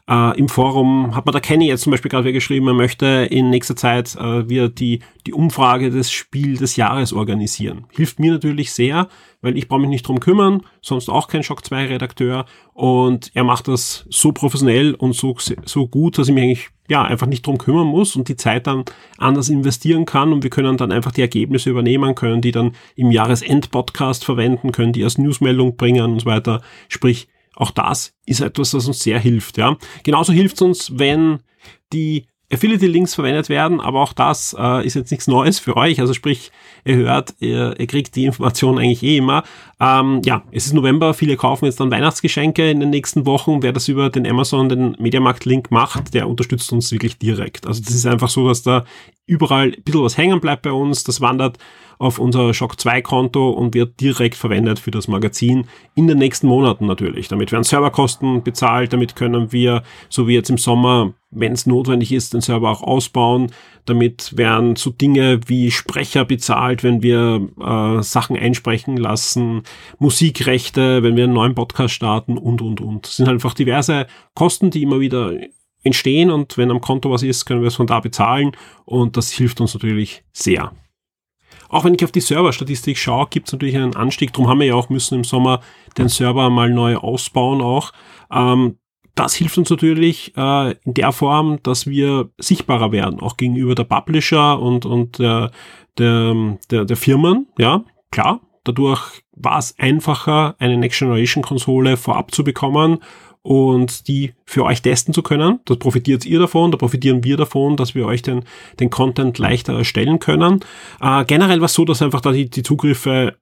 Äh, 0.09 0.37
Im 0.37 0.49
Forum 0.49 1.15
hat 1.15 1.25
man 1.25 1.31
da 1.31 1.39
Kenny 1.39 1.67
jetzt 1.67 1.83
zum 1.83 1.91
Beispiel 1.91 2.11
gerade 2.11 2.33
geschrieben, 2.33 2.67
er 2.67 2.73
möchte 2.73 3.05
in 3.05 3.49
nächster 3.49 3.77
Zeit 3.77 4.15
äh, 4.15 4.49
wieder 4.49 4.67
die, 4.67 4.99
die 5.25 5.33
Umfrage 5.33 5.91
des 5.91 6.11
Spiel 6.11 6.57
des 6.57 6.75
Jahres 6.75 7.13
organisieren. 7.13 7.85
Hilft 7.89 8.19
mir 8.19 8.33
natürlich 8.33 8.73
sehr, 8.73 9.07
weil 9.41 9.57
ich 9.57 9.69
brauche 9.69 9.79
mich 9.79 9.89
nicht 9.89 10.05
drum 10.05 10.19
kümmern, 10.19 10.63
sonst 10.81 11.07
auch 11.07 11.29
kein 11.29 11.43
Shock 11.43 11.63
2 11.63 11.85
Redakteur 11.85 12.45
und 12.73 13.31
er 13.33 13.45
macht 13.45 13.69
das 13.69 14.05
so 14.09 14.33
professionell 14.33 14.93
und 14.93 15.15
so, 15.15 15.37
so 15.63 15.87
gut, 15.87 16.17
dass 16.17 16.27
ich 16.27 16.33
mich 16.33 16.43
eigentlich 16.43 16.69
ja, 16.89 17.03
einfach 17.03 17.27
nicht 17.27 17.47
drum 17.47 17.57
kümmern 17.57 17.87
muss 17.87 18.17
und 18.17 18.27
die 18.27 18.35
Zeit 18.35 18.67
dann 18.67 18.83
anders 19.17 19.47
investieren 19.47 20.05
kann 20.05 20.33
und 20.33 20.43
wir 20.43 20.49
können 20.49 20.75
dann 20.75 20.91
einfach 20.91 21.13
die 21.13 21.21
Ergebnisse 21.21 21.69
übernehmen, 21.69 22.13
können 22.13 22.41
die 22.41 22.51
dann 22.51 22.73
im 22.97 23.09
Jahresend-Podcast 23.09 24.25
verwenden, 24.25 24.73
können 24.73 24.91
die 24.91 25.05
als 25.05 25.17
Newsmeldung 25.17 25.77
bringen 25.77 26.11
und 26.11 26.19
so 26.19 26.25
weiter. 26.25 26.61
Sprich, 26.89 27.29
auch 27.55 27.71
das 27.71 28.13
ist 28.25 28.41
etwas, 28.41 28.71
das 28.71 28.87
uns 28.87 28.99
sehr 28.99 29.19
hilft, 29.19 29.57
ja. 29.57 29.77
Genauso 30.03 30.33
hilft 30.33 30.55
es 30.55 30.61
uns, 30.61 30.91
wenn 30.97 31.39
die 31.91 32.27
Affiliate-Links 32.53 33.15
verwendet 33.15 33.49
werden, 33.49 33.81
aber 33.81 34.01
auch 34.01 34.13
das 34.13 34.55
äh, 34.57 34.85
ist 34.85 34.93
jetzt 34.93 35.09
nichts 35.09 35.27
Neues 35.27 35.59
für 35.59 35.75
euch. 35.75 35.99
Also 35.99 36.13
sprich, 36.13 36.51
ihr 36.85 36.97
hört, 36.97 37.33
ihr, 37.39 37.75
ihr 37.79 37.87
kriegt 37.87 38.15
die 38.15 38.25
Information 38.25 38.77
eigentlich 38.77 39.01
eh 39.01 39.17
immer. 39.17 39.43
Ähm, 39.79 40.21
ja, 40.23 40.43
es 40.51 40.67
ist 40.67 40.73
November, 40.73 41.13
viele 41.15 41.35
kaufen 41.35 41.65
jetzt 41.65 41.79
dann 41.79 41.89
Weihnachtsgeschenke 41.89 42.69
in 42.69 42.79
den 42.79 42.91
nächsten 42.91 43.25
Wochen. 43.25 43.63
Wer 43.63 43.73
das 43.73 43.87
über 43.87 44.09
den 44.09 44.27
Amazon, 44.27 44.69
den 44.69 44.95
Mediamarkt-Link 44.99 45.71
macht, 45.71 46.13
der 46.13 46.29
unterstützt 46.29 46.71
uns 46.71 46.91
wirklich 46.91 47.17
direkt. 47.17 47.65
Also 47.65 47.81
das 47.81 47.95
ist 47.95 48.05
einfach 48.05 48.29
so, 48.29 48.47
dass 48.47 48.61
da 48.61 48.85
überall 49.25 49.73
ein 49.73 49.83
bisschen 49.83 50.03
was 50.03 50.17
hängen 50.17 50.39
bleibt 50.39 50.61
bei 50.61 50.71
uns. 50.71 51.03
Das 51.03 51.21
wandert 51.21 51.57
auf 51.99 52.19
unser 52.19 52.53
Shock 52.53 52.79
2 52.79 53.01
Konto 53.01 53.49
und 53.49 53.73
wird 53.73 53.99
direkt 53.99 54.35
verwendet 54.35 54.79
für 54.79 54.91
das 54.91 55.07
Magazin 55.07 55.65
in 55.95 56.07
den 56.07 56.17
nächsten 56.17 56.47
Monaten 56.47 56.85
natürlich. 56.85 57.27
Damit 57.27 57.51
werden 57.51 57.63
Serverkosten 57.63 58.43
bezahlt, 58.43 58.93
damit 58.93 59.15
können 59.15 59.51
wir, 59.51 59.83
so 60.09 60.27
wie 60.27 60.33
jetzt 60.33 60.49
im 60.49 60.57
Sommer, 60.57 61.13
wenn 61.31 61.53
es 61.53 61.65
notwendig 61.65 62.11
ist, 62.11 62.33
den 62.33 62.41
Server 62.41 62.69
auch 62.69 62.83
ausbauen. 62.83 63.51
Damit 63.85 64.37
werden 64.37 64.75
so 64.75 64.91
Dinge 64.91 65.41
wie 65.47 65.71
Sprecher 65.71 66.25
bezahlt, 66.25 66.83
wenn 66.83 67.01
wir 67.01 67.49
äh, 67.59 68.03
Sachen 68.03 68.37
einsprechen 68.37 68.97
lassen, 68.97 69.63
Musikrechte, 69.99 71.03
wenn 71.03 71.15
wir 71.15 71.25
einen 71.25 71.33
neuen 71.33 71.55
Podcast 71.55 71.93
starten 71.93 72.37
und, 72.37 72.61
und, 72.61 72.81
und. 72.81 73.05
Das 73.05 73.17
sind 73.17 73.27
einfach 73.27 73.53
diverse 73.53 74.07
Kosten, 74.35 74.71
die 74.71 74.83
immer 74.83 74.99
wieder 74.99 75.33
entstehen 75.83 76.31
und 76.31 76.57
wenn 76.57 76.71
am 76.71 76.81
Konto 76.81 77.11
was 77.11 77.23
ist, 77.23 77.45
können 77.45 77.61
wir 77.61 77.67
es 77.67 77.75
von 77.75 77.87
da 77.87 77.99
bezahlen 77.99 78.55
und 78.85 79.17
das 79.17 79.31
hilft 79.31 79.61
uns 79.61 79.73
natürlich 79.73 80.23
sehr. 80.31 80.71
Auch 81.73 81.85
wenn 81.85 81.95
ich 81.95 82.03
auf 82.03 82.11
die 82.11 82.21
Serverstatistik 82.21 82.97
schaue, 82.97 83.27
gibt 83.29 83.47
es 83.47 83.53
natürlich 83.53 83.75
einen 83.75 83.95
Anstieg. 83.95 84.31
Darum 84.31 84.47
haben 84.47 84.59
wir 84.59 84.67
ja 84.67 84.75
auch 84.75 84.89
müssen 84.89 85.15
im 85.15 85.23
Sommer 85.23 85.59
den 85.97 86.07
Server 86.07 86.49
mal 86.51 86.69
neu 86.69 86.97
ausbauen 86.97 87.61
auch. 87.61 87.91
Ähm, 88.31 88.77
das 89.15 89.33
hilft 89.33 89.57
uns 89.57 89.71
natürlich 89.71 90.37
äh, 90.37 90.75
in 90.83 90.93
der 90.93 91.11
Form, 91.11 91.59
dass 91.63 91.87
wir 91.87 92.29
sichtbarer 92.37 92.91
werden, 92.91 93.19
auch 93.19 93.37
gegenüber 93.37 93.73
der 93.73 93.85
Publisher 93.85 94.59
und, 94.59 94.85
und 94.85 95.17
der, 95.17 95.51
der, 95.97 96.57
der, 96.69 96.85
der 96.85 96.97
Firmen. 96.97 97.47
Ja, 97.57 97.83
klar. 98.11 98.41
Dadurch 98.65 99.23
war 99.35 99.57
es 99.57 99.77
einfacher, 99.77 100.55
eine 100.59 100.77
Next 100.77 100.99
Generation 100.99 101.43
Konsole 101.43 101.97
vorab 101.97 102.33
zu 102.33 102.43
bekommen 102.43 102.99
und 103.43 104.07
die 104.07 104.33
für 104.45 104.63
euch 104.63 104.81
testen 104.81 105.13
zu 105.13 105.21
können. 105.21 105.59
Das 105.65 105.77
profitiert 105.77 106.25
ihr 106.25 106.39
davon, 106.39 106.71
da 106.71 106.77
profitieren 106.77 107.23
wir 107.23 107.37
davon, 107.37 107.77
dass 107.77 107.93
wir 107.93 108.05
euch 108.05 108.21
den, 108.21 108.45
den 108.79 108.89
Content 108.89 109.37
leichter 109.37 109.73
erstellen 109.77 110.19
können. 110.19 110.61
Äh, 111.01 111.25
generell 111.25 111.59
war 111.59 111.65
es 111.65 111.73
so, 111.73 111.85
dass 111.85 112.01
einfach 112.01 112.21
da 112.21 112.31
die, 112.31 112.49
die 112.49 112.63
Zugriffe 112.63 113.37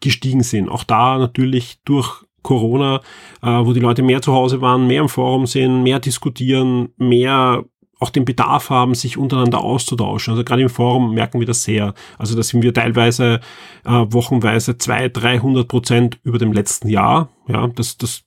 gestiegen 0.00 0.42
sind. 0.42 0.68
Auch 0.68 0.84
da 0.84 1.18
natürlich 1.18 1.78
durch 1.84 2.24
Corona, 2.42 3.02
äh, 3.42 3.46
wo 3.46 3.72
die 3.72 3.80
Leute 3.80 4.02
mehr 4.02 4.22
zu 4.22 4.32
Hause 4.32 4.60
waren, 4.62 4.86
mehr 4.86 5.02
im 5.02 5.08
Forum 5.08 5.46
sind, 5.46 5.82
mehr 5.82 6.00
diskutieren, 6.00 6.88
mehr 6.96 7.64
auch 8.00 8.10
den 8.10 8.24
Bedarf 8.24 8.68
haben, 8.70 8.94
sich 8.94 9.16
untereinander 9.16 9.62
auszutauschen. 9.62 10.32
Also 10.32 10.42
gerade 10.42 10.62
im 10.62 10.68
Forum 10.68 11.14
merken 11.14 11.38
wir 11.38 11.46
das 11.46 11.62
sehr. 11.62 11.94
Also 12.18 12.34
da 12.34 12.42
sind 12.42 12.62
wir 12.62 12.74
teilweise 12.74 13.40
äh, 13.84 13.90
wochenweise 14.08 14.76
zwei, 14.76 15.08
300 15.08 15.68
Prozent 15.68 16.18
über 16.24 16.38
dem 16.38 16.52
letzten 16.52 16.88
Jahr. 16.88 17.28
Ja, 17.46 17.68
das, 17.68 17.98
das 17.98 18.24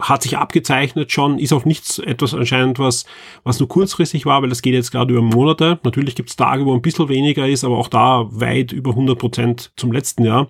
hat 0.00 0.22
sich 0.22 0.36
abgezeichnet 0.38 1.12
schon, 1.12 1.38
ist 1.38 1.52
auch 1.52 1.64
nichts 1.64 1.98
etwas 1.98 2.34
anscheinend, 2.34 2.78
was, 2.78 3.04
was 3.44 3.58
nur 3.58 3.68
kurzfristig 3.68 4.26
war, 4.26 4.42
weil 4.42 4.48
das 4.48 4.62
geht 4.62 4.74
jetzt 4.74 4.90
gerade 4.90 5.12
über 5.12 5.22
Monate. 5.22 5.78
Natürlich 5.82 6.14
gibt 6.14 6.30
es 6.30 6.36
Tage, 6.36 6.64
wo 6.64 6.74
ein 6.74 6.82
bisschen 6.82 7.08
weniger 7.08 7.48
ist, 7.48 7.64
aber 7.64 7.78
auch 7.78 7.88
da 7.88 8.26
weit 8.30 8.72
über 8.72 8.90
100 8.90 9.18
Prozent 9.18 9.72
zum 9.76 9.92
letzten 9.92 10.24
Jahr. 10.24 10.48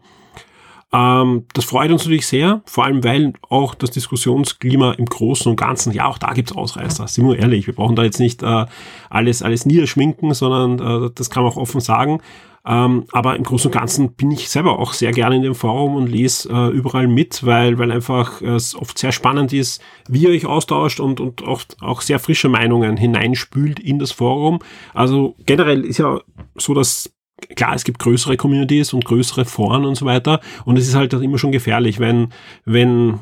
Ähm, 0.92 1.44
das 1.52 1.64
freut 1.64 1.90
uns 1.92 2.02
natürlich 2.02 2.26
sehr, 2.26 2.62
vor 2.64 2.84
allem 2.84 3.04
weil 3.04 3.32
auch 3.48 3.74
das 3.74 3.90
Diskussionsklima 3.90 4.92
im 4.92 5.06
Großen 5.06 5.48
und 5.48 5.56
Ganzen, 5.56 5.92
ja, 5.92 6.06
auch 6.06 6.18
da 6.18 6.32
gibt's 6.32 6.52
Ausreißer, 6.52 7.06
sind 7.06 7.28
wir 7.28 7.38
ehrlich, 7.38 7.66
wir 7.68 7.74
brauchen 7.74 7.94
da 7.94 8.02
jetzt 8.02 8.18
nicht 8.18 8.42
äh, 8.42 8.66
alles, 9.08 9.42
alles 9.42 9.66
niederschminken, 9.66 10.34
sondern 10.34 11.04
äh, 11.04 11.10
das 11.14 11.30
kann 11.30 11.44
man 11.44 11.52
auch 11.52 11.56
offen 11.56 11.80
sagen. 11.80 12.20
Ähm, 12.66 13.04
aber 13.12 13.36
im 13.36 13.44
Großen 13.44 13.70
und 13.70 13.78
Ganzen 13.78 14.12
bin 14.14 14.30
ich 14.30 14.50
selber 14.50 14.78
auch 14.78 14.92
sehr 14.92 15.12
gerne 15.12 15.36
in 15.36 15.42
dem 15.42 15.54
Forum 15.54 15.96
und 15.96 16.08
lese 16.08 16.50
äh, 16.50 16.68
überall 16.68 17.08
mit, 17.08 17.44
weil, 17.46 17.78
weil 17.78 17.90
einfach 17.90 18.42
es 18.42 18.74
oft 18.74 18.98
sehr 18.98 19.12
spannend 19.12 19.52
ist, 19.52 19.82
wie 20.08 20.24
ihr 20.24 20.30
euch 20.30 20.46
austauscht 20.46 21.00
und, 21.00 21.20
und 21.20 21.42
oft 21.42 21.76
auch 21.80 22.02
sehr 22.02 22.18
frische 22.18 22.48
Meinungen 22.48 22.96
hineinspült 22.96 23.80
in 23.80 23.98
das 23.98 24.12
Forum. 24.12 24.58
Also 24.92 25.36
generell 25.46 25.84
ist 25.84 25.98
ja 25.98 26.20
so, 26.56 26.74
dass 26.74 27.10
klar, 27.56 27.74
es 27.74 27.84
gibt 27.84 27.98
größere 27.98 28.36
Communities 28.36 28.92
und 28.92 29.04
größere 29.04 29.46
Foren 29.46 29.84
und 29.86 29.94
so 29.94 30.04
weiter. 30.04 30.40
Und 30.66 30.76
es 30.76 30.86
ist 30.86 30.94
halt 30.94 31.12
immer 31.14 31.38
schon 31.38 31.52
gefährlich, 31.52 31.98
wenn, 31.98 32.28
wenn 32.64 33.18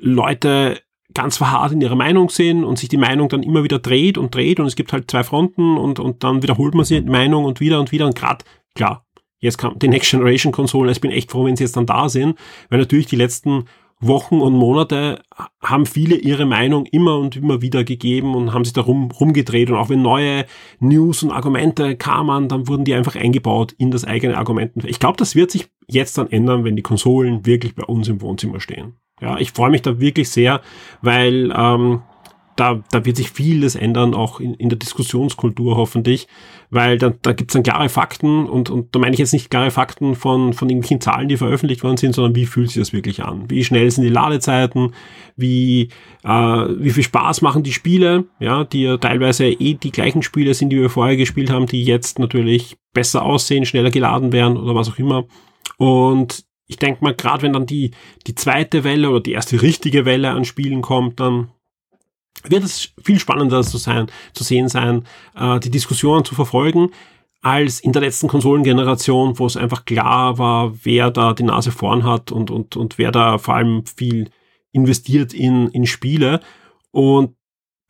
Leute 0.00 0.80
ganz 1.14 1.36
verharrt 1.36 1.72
in 1.72 1.80
ihrer 1.80 1.94
Meinung 1.94 2.28
sind 2.28 2.64
und 2.64 2.78
sich 2.78 2.88
die 2.88 2.96
Meinung 2.96 3.28
dann 3.28 3.42
immer 3.42 3.64
wieder 3.64 3.78
dreht 3.78 4.18
und 4.18 4.34
dreht 4.34 4.60
und 4.60 4.66
es 4.66 4.76
gibt 4.76 4.92
halt 4.92 5.10
zwei 5.10 5.22
Fronten 5.22 5.76
und, 5.76 6.00
und 6.00 6.24
dann 6.24 6.42
wiederholt 6.42 6.74
man 6.74 6.84
sich 6.84 7.02
die 7.02 7.10
Meinung 7.10 7.44
und 7.44 7.60
wieder 7.60 7.80
und 7.80 7.92
wieder 7.92 8.06
und 8.06 8.16
gerade, 8.16 8.44
klar, 8.74 9.06
jetzt 9.38 9.58
kam 9.58 9.78
die 9.78 9.88
Next 9.88 10.10
Generation 10.10 10.52
Konsolen, 10.52 10.90
ich 10.90 11.00
bin 11.00 11.10
echt 11.10 11.30
froh, 11.30 11.44
wenn 11.44 11.56
sie 11.56 11.64
jetzt 11.64 11.76
dann 11.76 11.86
da 11.86 12.08
sind, 12.08 12.36
weil 12.68 12.80
natürlich 12.80 13.06
die 13.06 13.16
letzten 13.16 13.64
Wochen 14.00 14.40
und 14.40 14.52
Monate 14.54 15.22
haben 15.62 15.86
viele 15.86 16.16
ihre 16.16 16.46
Meinung 16.46 16.86
immer 16.86 17.18
und 17.18 17.36
immer 17.36 17.62
wieder 17.62 17.84
gegeben 17.84 18.34
und 18.34 18.52
haben 18.52 18.64
sich 18.64 18.74
darum 18.74 19.10
rumgedreht 19.10 19.70
und 19.70 19.76
auch 19.76 19.88
wenn 19.88 20.02
neue 20.02 20.46
News 20.80 21.22
und 21.22 21.30
Argumente 21.30 21.96
kamen, 21.96 22.48
dann 22.48 22.68
wurden 22.68 22.84
die 22.84 22.94
einfach 22.94 23.16
eingebaut 23.16 23.72
in 23.72 23.90
das 23.90 24.04
eigene 24.04 24.36
Argumenten. 24.36 24.82
Ich 24.86 24.98
glaube, 24.98 25.16
das 25.16 25.34
wird 25.34 25.50
sich 25.50 25.68
jetzt 25.88 26.18
dann 26.18 26.30
ändern, 26.30 26.64
wenn 26.64 26.76
die 26.76 26.82
Konsolen 26.82 27.46
wirklich 27.46 27.74
bei 27.74 27.84
uns 27.84 28.08
im 28.08 28.20
Wohnzimmer 28.20 28.60
stehen. 28.60 28.96
Ja, 29.20 29.38
ich 29.38 29.52
freue 29.52 29.70
mich 29.70 29.82
da 29.82 30.00
wirklich 30.00 30.28
sehr, 30.28 30.60
weil 31.00 31.52
ähm, 31.56 32.02
da, 32.56 32.82
da 32.90 33.04
wird 33.04 33.16
sich 33.16 33.30
vieles 33.30 33.74
ändern, 33.74 34.14
auch 34.14 34.38
in, 34.38 34.54
in 34.54 34.68
der 34.68 34.78
Diskussionskultur 34.78 35.76
hoffentlich, 35.76 36.28
weil 36.70 36.98
da, 36.98 37.12
da 37.22 37.32
gibt 37.32 37.50
es 37.50 37.54
dann 37.54 37.62
klare 37.62 37.88
Fakten 37.88 38.46
und, 38.46 38.70
und 38.70 38.94
da 38.94 38.98
meine 38.98 39.12
ich 39.12 39.18
jetzt 39.18 39.32
nicht 39.32 39.50
klare 39.50 39.70
Fakten 39.70 40.14
von, 40.14 40.52
von 40.52 40.68
irgendwelchen 40.68 41.00
Zahlen, 41.00 41.28
die 41.28 41.36
veröffentlicht 41.36 41.82
worden 41.82 41.96
sind, 41.96 42.14
sondern 42.14 42.36
wie 42.36 42.46
fühlt 42.46 42.70
sich 42.70 42.80
das 42.80 42.92
wirklich 42.92 43.24
an? 43.24 43.50
Wie 43.50 43.64
schnell 43.64 43.90
sind 43.90 44.04
die 44.04 44.10
Ladezeiten? 44.10 44.94
Wie, 45.36 45.88
äh, 46.22 46.28
wie 46.28 46.90
viel 46.90 47.02
Spaß 47.02 47.42
machen 47.42 47.64
die 47.64 47.72
Spiele? 47.72 48.24
Ja, 48.38 48.64
die 48.64 48.82
ja 48.82 48.98
teilweise 48.98 49.46
eh 49.46 49.74
die 49.74 49.92
gleichen 49.92 50.22
Spiele 50.22 50.54
sind, 50.54 50.70
die 50.70 50.80
wir 50.80 50.90
vorher 50.90 51.16
gespielt 51.16 51.50
haben, 51.50 51.66
die 51.66 51.84
jetzt 51.84 52.18
natürlich 52.18 52.76
besser 52.92 53.24
aussehen, 53.24 53.66
schneller 53.66 53.90
geladen 53.90 54.32
werden 54.32 54.56
oder 54.56 54.74
was 54.74 54.88
auch 54.88 54.98
immer. 54.98 55.24
Und 55.76 56.44
ich 56.66 56.76
denke 56.78 57.04
mal, 57.04 57.14
gerade 57.14 57.42
wenn 57.42 57.52
dann 57.52 57.66
die, 57.66 57.92
die 58.26 58.34
zweite 58.34 58.84
Welle 58.84 59.10
oder 59.10 59.20
die 59.20 59.32
erste 59.32 59.60
richtige 59.60 60.04
Welle 60.04 60.30
an 60.30 60.44
Spielen 60.44 60.82
kommt, 60.82 61.20
dann 61.20 61.50
wird 62.44 62.64
es 62.64 62.92
viel 63.02 63.18
spannender 63.18 63.62
zu 63.62 63.78
sein, 63.78 64.10
zu 64.32 64.44
sehen 64.44 64.68
sein, 64.68 65.06
äh, 65.36 65.60
die 65.60 65.70
Diskussion 65.70 66.24
zu 66.24 66.34
verfolgen, 66.34 66.90
als 67.42 67.80
in 67.80 67.92
der 67.92 68.02
letzten 68.02 68.28
Konsolengeneration, 68.28 69.38
wo 69.38 69.46
es 69.46 69.56
einfach 69.56 69.84
klar 69.84 70.38
war, 70.38 70.74
wer 70.84 71.10
da 71.10 71.34
die 71.34 71.42
Nase 71.42 71.70
vorn 71.70 72.04
hat 72.04 72.32
und, 72.32 72.50
und, 72.50 72.76
und 72.76 72.98
wer 72.98 73.12
da 73.12 73.38
vor 73.38 73.54
allem 73.54 73.84
viel 73.84 74.30
investiert 74.72 75.34
in, 75.34 75.68
in 75.68 75.86
Spiele. 75.86 76.40
Und 76.90 77.36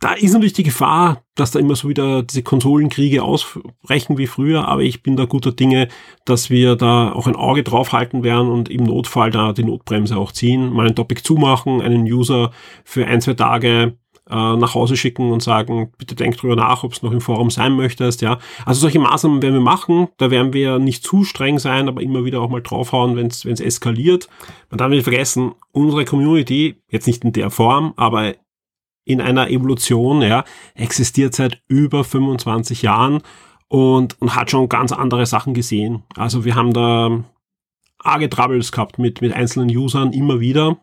da 0.01 0.13
ist 0.13 0.33
natürlich 0.33 0.53
die 0.53 0.65
Gefahr, 0.65 1.23
dass 1.35 1.53
da 1.53 1.59
immer 1.59 1.77
so 1.77 1.89
wieder 1.89 2.23
diese 2.23 2.43
Konsolenkriege 2.43 3.23
ausbrechen 3.23 4.19
wie 4.19 4.27
früher, 4.27 4.69
aber 4.69 4.83
ich 4.83 5.03
bin 5.03 5.17
da 5.17 5.25
guter 5.25 5.53
Dinge, 5.53 5.89
dass 6.25 6.51
wir 6.51 6.77
da 6.77 7.13
auch 7.13 7.27
ein 7.27 7.37
Auge 7.37 7.63
drauf 7.63 7.93
halten 7.93 8.23
werden 8.23 8.49
und 8.51 8.69
im 8.69 8.85
Notfall 8.85 9.31
da 9.31 9.53
die 9.53 9.65
Notbremse 9.65 10.17
auch 10.17 10.33
ziehen, 10.33 10.73
mal 10.73 10.89
ein 10.89 10.95
Topic 10.95 11.23
zumachen, 11.23 11.81
einen 11.81 12.05
User 12.05 12.51
für 12.85 13.07
ein, 13.07 13.21
zwei 13.21 13.35
Tage 13.35 13.97
äh, 14.29 14.57
nach 14.57 14.75
Hause 14.75 14.97
schicken 14.97 15.31
und 15.33 15.43
sagen, 15.43 15.93
bitte 15.99 16.15
denk 16.15 16.37
drüber 16.37 16.57
nach, 16.57 16.83
ob 16.83 16.93
es 16.93 17.03
noch 17.03 17.13
im 17.13 17.21
Forum 17.21 17.51
sein 17.51 17.73
möchtest, 17.73 18.23
ja. 18.23 18.39
Also 18.65 18.81
solche 18.81 18.99
Maßnahmen 18.99 19.43
werden 19.43 19.55
wir 19.55 19.61
machen, 19.61 20.09
da 20.19 20.31
werden 20.31 20.53
wir 20.53 20.79
nicht 20.79 21.05
zu 21.05 21.25
streng 21.25 21.59
sein, 21.59 21.89
aber 21.89 22.01
immer 22.01 22.25
wieder 22.25 22.41
auch 22.41 22.49
mal 22.49 22.63
draufhauen, 22.63 23.17
wenn 23.17 23.27
es 23.27 23.45
eskaliert. 23.45 24.29
Man 24.71 24.79
darf 24.79 24.89
nicht 24.89 25.05
vergessen, 25.05 25.53
unsere 25.73 26.05
Community, 26.05 26.77
jetzt 26.89 27.07
nicht 27.07 27.25
in 27.25 27.33
der 27.33 27.51
Form, 27.51 27.93
aber 27.97 28.35
in 29.05 29.21
einer 29.21 29.51
Evolution, 29.51 30.23
ja, 30.23 30.45
existiert 30.75 31.35
seit 31.35 31.63
über 31.69 32.05
25 32.05 32.83
Jahren 32.83 33.23
und, 33.69 34.21
und 34.21 34.35
hat 34.35 34.51
schon 34.51 34.69
ganz 34.69 34.93
andere 34.93 35.27
Sachen 35.27 35.55
gesehen. 35.55 36.03
Also 36.17 36.45
wir 36.45 36.55
haben 36.55 36.73
da 36.73 37.25
arge 37.99 38.29
Troubles 38.29 38.73
gehabt 38.73 38.99
mit, 38.99 39.21
mit 39.21 39.33
einzelnen 39.33 39.75
Usern 39.75 40.13
immer 40.13 40.41
wieder. 40.41 40.79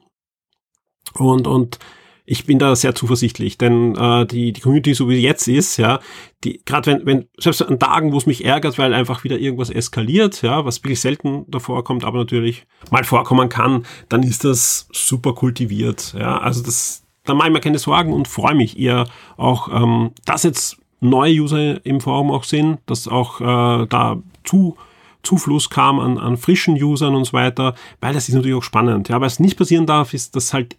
Und, 1.14 1.48
und 1.48 1.80
ich 2.26 2.46
bin 2.46 2.60
da 2.60 2.76
sehr 2.76 2.96
zuversichtlich, 2.96 3.58
denn 3.58 3.96
äh, 3.96 4.26
die, 4.26 4.54
die 4.54 4.62
Community, 4.62 4.94
so 4.94 5.10
wie 5.10 5.16
sie 5.16 5.22
jetzt 5.22 5.48
ist, 5.48 5.78
ja, 5.78 6.00
die, 6.44 6.62
gerade 6.64 6.92
wenn, 6.92 7.06
wenn, 7.06 7.28
selbst 7.38 7.62
an 7.62 7.80
Tagen, 7.80 8.14
wo 8.14 8.18
es 8.18 8.26
mich 8.26 8.46
ärgert, 8.46 8.78
weil 8.78 8.94
einfach 8.94 9.24
wieder 9.24 9.38
irgendwas 9.38 9.70
eskaliert, 9.70 10.42
ja, 10.42 10.64
was 10.64 10.84
wirklich 10.84 11.02
selten 11.02 11.46
davor 11.50 11.84
kommt, 11.84 12.04
aber 12.04 12.20
natürlich 12.20 12.66
mal 12.90 13.04
vorkommen 13.04 13.50
kann, 13.50 13.86
dann 14.08 14.24
ist 14.24 14.46
das 14.46 14.88
super 14.94 15.34
kultiviert. 15.34 16.14
Ja, 16.18 16.38
also 16.38 16.64
das, 16.64 17.04
da 17.24 17.34
mache 17.34 17.48
ich 17.48 17.54
mir 17.54 17.62
keine 17.62 17.80
Sorgen 17.80 18.14
und 18.14 18.28
freue 18.28 18.56
mich 18.56 18.80
eher 18.80 19.08
auch, 19.38 19.70
ähm, 19.72 20.12
dass 20.26 20.44
jetzt 20.44 20.78
neue 21.00 21.34
User 21.34 21.86
im 21.86 22.02
Forum 22.02 22.32
auch 22.32 22.44
sind, 22.44 22.80
dass 22.86 23.08
auch 23.08 23.42
äh, 23.42 23.88
da 23.88 24.18
zu 24.44 24.78
Zufluss 25.24 25.70
kam 25.70 26.00
an, 26.00 26.18
an 26.18 26.38
frischen 26.38 26.82
Usern 26.82 27.14
und 27.14 27.26
so 27.26 27.34
weiter, 27.34 27.76
weil 28.00 28.14
das 28.14 28.28
ist 28.28 28.34
natürlich 28.34 28.58
auch 28.58 28.64
spannend. 28.64 29.10
Ja, 29.10 29.22
was 29.22 29.40
nicht 29.40 29.58
passieren 29.58 29.86
darf, 29.86 30.14
ist, 30.14 30.36
dass 30.36 30.54
halt 30.54 30.78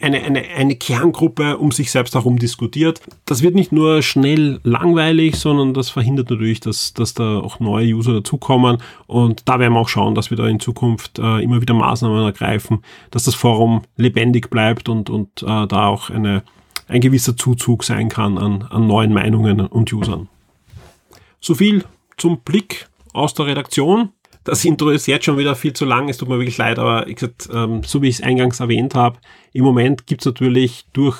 eine, 0.00 0.22
eine, 0.22 0.42
eine 0.42 0.76
Kerngruppe 0.76 1.58
um 1.58 1.72
sich 1.72 1.90
selbst 1.90 2.14
herum 2.14 2.38
diskutiert. 2.38 3.00
Das 3.24 3.42
wird 3.42 3.54
nicht 3.54 3.72
nur 3.72 4.02
schnell 4.02 4.60
langweilig, 4.62 5.36
sondern 5.36 5.74
das 5.74 5.90
verhindert 5.90 6.30
natürlich, 6.30 6.60
dass, 6.60 6.94
dass 6.94 7.14
da 7.14 7.40
auch 7.40 7.58
neue 7.58 7.94
User 7.94 8.14
dazukommen. 8.14 8.78
Und 9.06 9.48
da 9.48 9.58
werden 9.58 9.72
wir 9.72 9.80
auch 9.80 9.88
schauen, 9.88 10.14
dass 10.14 10.30
wir 10.30 10.36
da 10.36 10.46
in 10.46 10.60
Zukunft 10.60 11.18
äh, 11.18 11.42
immer 11.42 11.60
wieder 11.60 11.74
Maßnahmen 11.74 12.24
ergreifen, 12.24 12.84
dass 13.10 13.24
das 13.24 13.34
Forum 13.34 13.82
lebendig 13.96 14.50
bleibt 14.50 14.88
und, 14.88 15.10
und 15.10 15.42
äh, 15.42 15.66
da 15.66 15.86
auch 15.88 16.10
eine, 16.10 16.44
ein 16.86 17.00
gewisser 17.00 17.36
Zuzug 17.36 17.82
sein 17.82 18.08
kann 18.08 18.38
an, 18.38 18.62
an 18.70 18.86
neuen 18.86 19.12
Meinungen 19.12 19.60
und 19.60 19.92
Usern. 19.92 20.28
So 21.40 21.54
viel 21.54 21.84
zum 22.16 22.40
Blick 22.40 22.88
aus 23.12 23.34
der 23.34 23.46
Redaktion. 23.46 24.10
Das 24.48 24.64
Intro 24.64 24.88
ist 24.88 25.06
jetzt 25.06 25.26
schon 25.26 25.36
wieder 25.36 25.54
viel 25.54 25.74
zu 25.74 25.84
lang, 25.84 26.08
es 26.08 26.16
tut 26.16 26.30
mir 26.30 26.38
wirklich 26.38 26.56
leid, 26.56 26.78
aber 26.78 27.04
gesagt, 27.04 27.50
ähm, 27.52 27.82
so 27.84 28.00
wie 28.00 28.08
ich 28.08 28.16
es 28.16 28.22
eingangs 28.22 28.60
erwähnt 28.60 28.94
habe, 28.94 29.18
im 29.52 29.62
Moment 29.62 30.06
gibt 30.06 30.22
es 30.22 30.26
natürlich 30.26 30.86
durch 30.94 31.18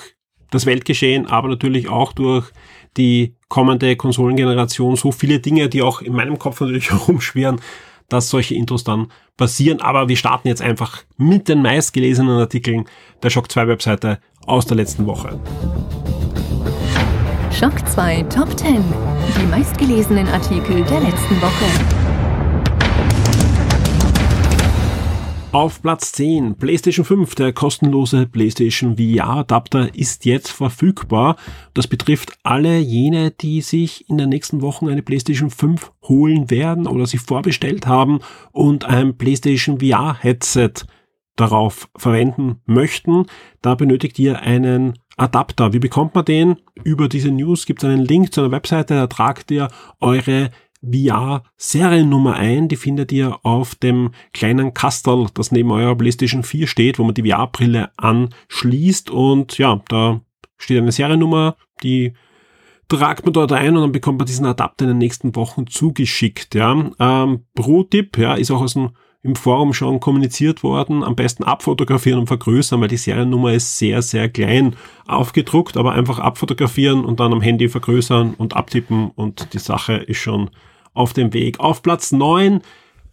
das 0.50 0.64
Weltgeschehen, 0.64 1.26
aber 1.26 1.48
natürlich 1.48 1.90
auch 1.90 2.14
durch 2.14 2.50
die 2.96 3.34
kommende 3.48 3.96
Konsolengeneration 3.96 4.96
so 4.96 5.12
viele 5.12 5.40
Dinge, 5.40 5.68
die 5.68 5.82
auch 5.82 6.00
in 6.00 6.14
meinem 6.14 6.38
Kopf 6.38 6.62
natürlich 6.62 6.90
herumschwirren, 6.90 7.60
dass 8.08 8.30
solche 8.30 8.54
Intros 8.54 8.82
dann 8.82 9.12
passieren. 9.36 9.82
Aber 9.82 10.08
wir 10.08 10.16
starten 10.16 10.48
jetzt 10.48 10.62
einfach 10.62 11.02
mit 11.18 11.48
den 11.48 11.60
meistgelesenen 11.60 12.38
Artikeln 12.38 12.86
der 13.22 13.28
Shock 13.28 13.52
2 13.52 13.68
Webseite 13.68 14.20
aus 14.46 14.64
der 14.64 14.78
letzten 14.78 15.04
Woche. 15.04 15.38
Shock 17.52 17.86
2 17.86 18.22
Top 18.22 18.58
10. 18.58 18.82
Die 19.38 19.46
meistgelesenen 19.50 20.26
Artikel 20.28 20.82
der 20.84 21.00
letzten 21.00 21.42
Woche. 21.42 21.97
Auf 25.50 25.80
Platz 25.80 26.12
10 26.12 26.56
PlayStation 26.56 27.06
5, 27.06 27.34
der 27.34 27.54
kostenlose 27.54 28.26
PlayStation 28.26 28.98
VR-Adapter 28.98 29.94
ist 29.94 30.26
jetzt 30.26 30.50
verfügbar. 30.50 31.36
Das 31.72 31.86
betrifft 31.86 32.38
alle 32.42 32.78
jene, 32.78 33.30
die 33.30 33.62
sich 33.62 34.10
in 34.10 34.18
den 34.18 34.28
nächsten 34.28 34.60
Wochen 34.60 34.90
eine 34.90 35.02
PlayStation 35.02 35.48
5 35.48 35.90
holen 36.02 36.50
werden 36.50 36.86
oder 36.86 37.06
sie 37.06 37.16
vorbestellt 37.16 37.86
haben 37.86 38.20
und 38.52 38.84
ein 38.84 39.16
PlayStation 39.16 39.80
VR-Headset 39.80 40.84
darauf 41.34 41.88
verwenden 41.96 42.60
möchten. 42.66 43.24
Da 43.62 43.74
benötigt 43.74 44.18
ihr 44.18 44.40
einen 44.40 44.98
Adapter. 45.16 45.72
Wie 45.72 45.78
bekommt 45.78 46.14
man 46.14 46.26
den? 46.26 46.56
Über 46.84 47.08
diese 47.08 47.30
News 47.30 47.64
gibt 47.64 47.82
es 47.82 47.88
einen 47.88 48.04
Link 48.04 48.34
zu 48.34 48.42
einer 48.42 48.50
Webseite, 48.50 48.94
da 48.94 49.06
tragt 49.06 49.50
ihr 49.50 49.68
eure 49.98 50.50
VR-Seriennummer 50.82 52.34
ein. 52.34 52.68
Die 52.68 52.76
findet 52.76 53.12
ihr 53.12 53.38
auf 53.44 53.74
dem 53.74 54.10
kleinen 54.32 54.74
Kastel, 54.74 55.26
das 55.34 55.52
neben 55.52 55.70
eurer 55.70 55.96
PlayStation 55.96 56.42
4 56.42 56.66
steht, 56.66 56.98
wo 56.98 57.04
man 57.04 57.14
die 57.14 57.28
VR-Brille 57.28 57.90
anschließt. 57.96 59.10
Und 59.10 59.58
ja, 59.58 59.82
da 59.88 60.20
steht 60.56 60.78
eine 60.78 60.92
Seriennummer, 60.92 61.56
die 61.82 62.12
tragt 62.88 63.24
man 63.24 63.34
dort 63.34 63.52
ein 63.52 63.76
und 63.76 63.82
dann 63.82 63.92
bekommt 63.92 64.18
man 64.18 64.26
diesen 64.26 64.46
Adapter 64.46 64.84
in 64.84 64.92
den 64.92 64.98
nächsten 64.98 65.36
Wochen 65.36 65.66
zugeschickt. 65.66 66.54
Ja. 66.54 66.90
Ähm, 66.98 67.44
Pro-Tipp, 67.54 68.16
ja, 68.18 68.34
ist 68.34 68.50
auch 68.50 68.62
aus 68.62 68.74
dem, 68.74 68.90
im 69.22 69.36
Forum 69.36 69.74
schon 69.74 70.00
kommuniziert 70.00 70.62
worden, 70.62 71.02
am 71.02 71.16
besten 71.16 71.44
abfotografieren 71.44 72.20
und 72.20 72.28
vergrößern, 72.28 72.80
weil 72.80 72.88
die 72.88 72.96
Seriennummer 72.96 73.52
ist 73.52 73.78
sehr, 73.78 74.00
sehr 74.00 74.28
klein 74.28 74.76
aufgedruckt, 75.06 75.76
aber 75.76 75.92
einfach 75.92 76.18
abfotografieren 76.18 77.04
und 77.04 77.20
dann 77.20 77.32
am 77.32 77.40
Handy 77.40 77.68
vergrößern 77.68 78.34
und 78.34 78.54
abtippen 78.56 79.10
und 79.10 79.52
die 79.52 79.58
Sache 79.58 79.94
ist 79.94 80.18
schon 80.18 80.50
auf 80.98 81.12
dem 81.12 81.32
Weg. 81.32 81.60
Auf 81.60 81.80
Platz 81.82 82.12
9 82.12 82.60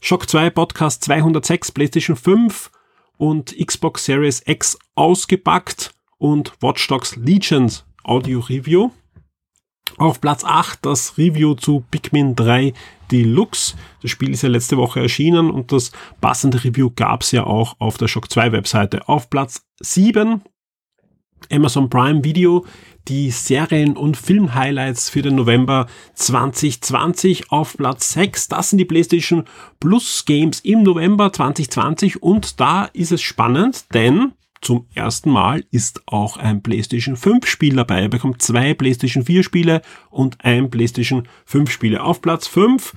Shock 0.01 0.29
2 0.29 0.49
Podcast 0.49 1.03
206, 1.03 1.71
PlayStation 1.71 2.15
5 2.15 2.71
und 3.17 3.55
Xbox 3.57 4.05
Series 4.05 4.41
X 4.45 4.77
ausgepackt 4.95 5.93
und 6.17 6.53
Watch 6.61 6.87
Dogs 6.87 7.15
Legions 7.15 7.85
Audio 8.03 8.39
Review. 8.39 8.91
Auf 9.97 10.19
Platz 10.19 10.43
8 10.43 10.85
das 10.85 11.17
Review 11.17 11.53
zu 11.53 11.83
Pikmin 11.91 12.35
3 12.35 12.73
Deluxe. 13.11 13.75
Das 14.01 14.11
Spiel 14.11 14.31
ist 14.31 14.41
ja 14.41 14.49
letzte 14.49 14.77
Woche 14.77 14.99
erschienen 14.99 15.49
und 15.49 15.71
das 15.71 15.91
passende 16.21 16.63
Review 16.63 16.89
gab 16.95 17.21
es 17.21 17.31
ja 17.31 17.45
auch 17.45 17.75
auf 17.79 17.97
der 17.97 18.07
Shock 18.07 18.29
2 18.31 18.51
Webseite. 18.51 19.07
Auf 19.07 19.29
Platz 19.29 19.65
7 19.79 20.41
Amazon 21.51 21.89
Prime 21.89 22.23
Video 22.23 22.65
die 23.07 23.29
Serien- 23.29 23.97
und 23.97 24.17
Film-Highlights 24.17 25.09
für 25.09 25.21
den 25.21 25.35
November 25.35 25.87
2020 26.15 27.51
auf 27.51 27.77
Platz 27.77 28.13
6. 28.13 28.47
Das 28.47 28.69
sind 28.69 28.79
die 28.79 28.85
PlayStation 28.85 29.45
Plus 29.79 30.25
Games 30.25 30.59
im 30.61 30.83
November 30.83 31.31
2020 31.31 32.23
und 32.23 32.59
da 32.59 32.85
ist 32.93 33.11
es 33.11 33.21
spannend, 33.21 33.85
denn 33.93 34.33
zum 34.61 34.87
ersten 34.95 35.29
Mal 35.29 35.63
ist 35.69 36.01
auch 36.07 36.37
ein 36.37 36.63
PlayStation 36.63 37.15
5 37.15 37.45
Spiel 37.45 37.75
dabei. 37.75 38.01
Er 38.03 38.09
bekommt 38.09 38.41
zwei 38.41 38.73
PlayStation 38.73 39.23
4 39.23 39.43
Spiele 39.43 39.81
und 40.09 40.43
ein 40.43 40.71
PlayStation 40.71 41.27
5 41.45 41.69
Spiele. 41.69 42.03
Auf 42.03 42.21
Platz 42.21 42.47
5 42.47 42.93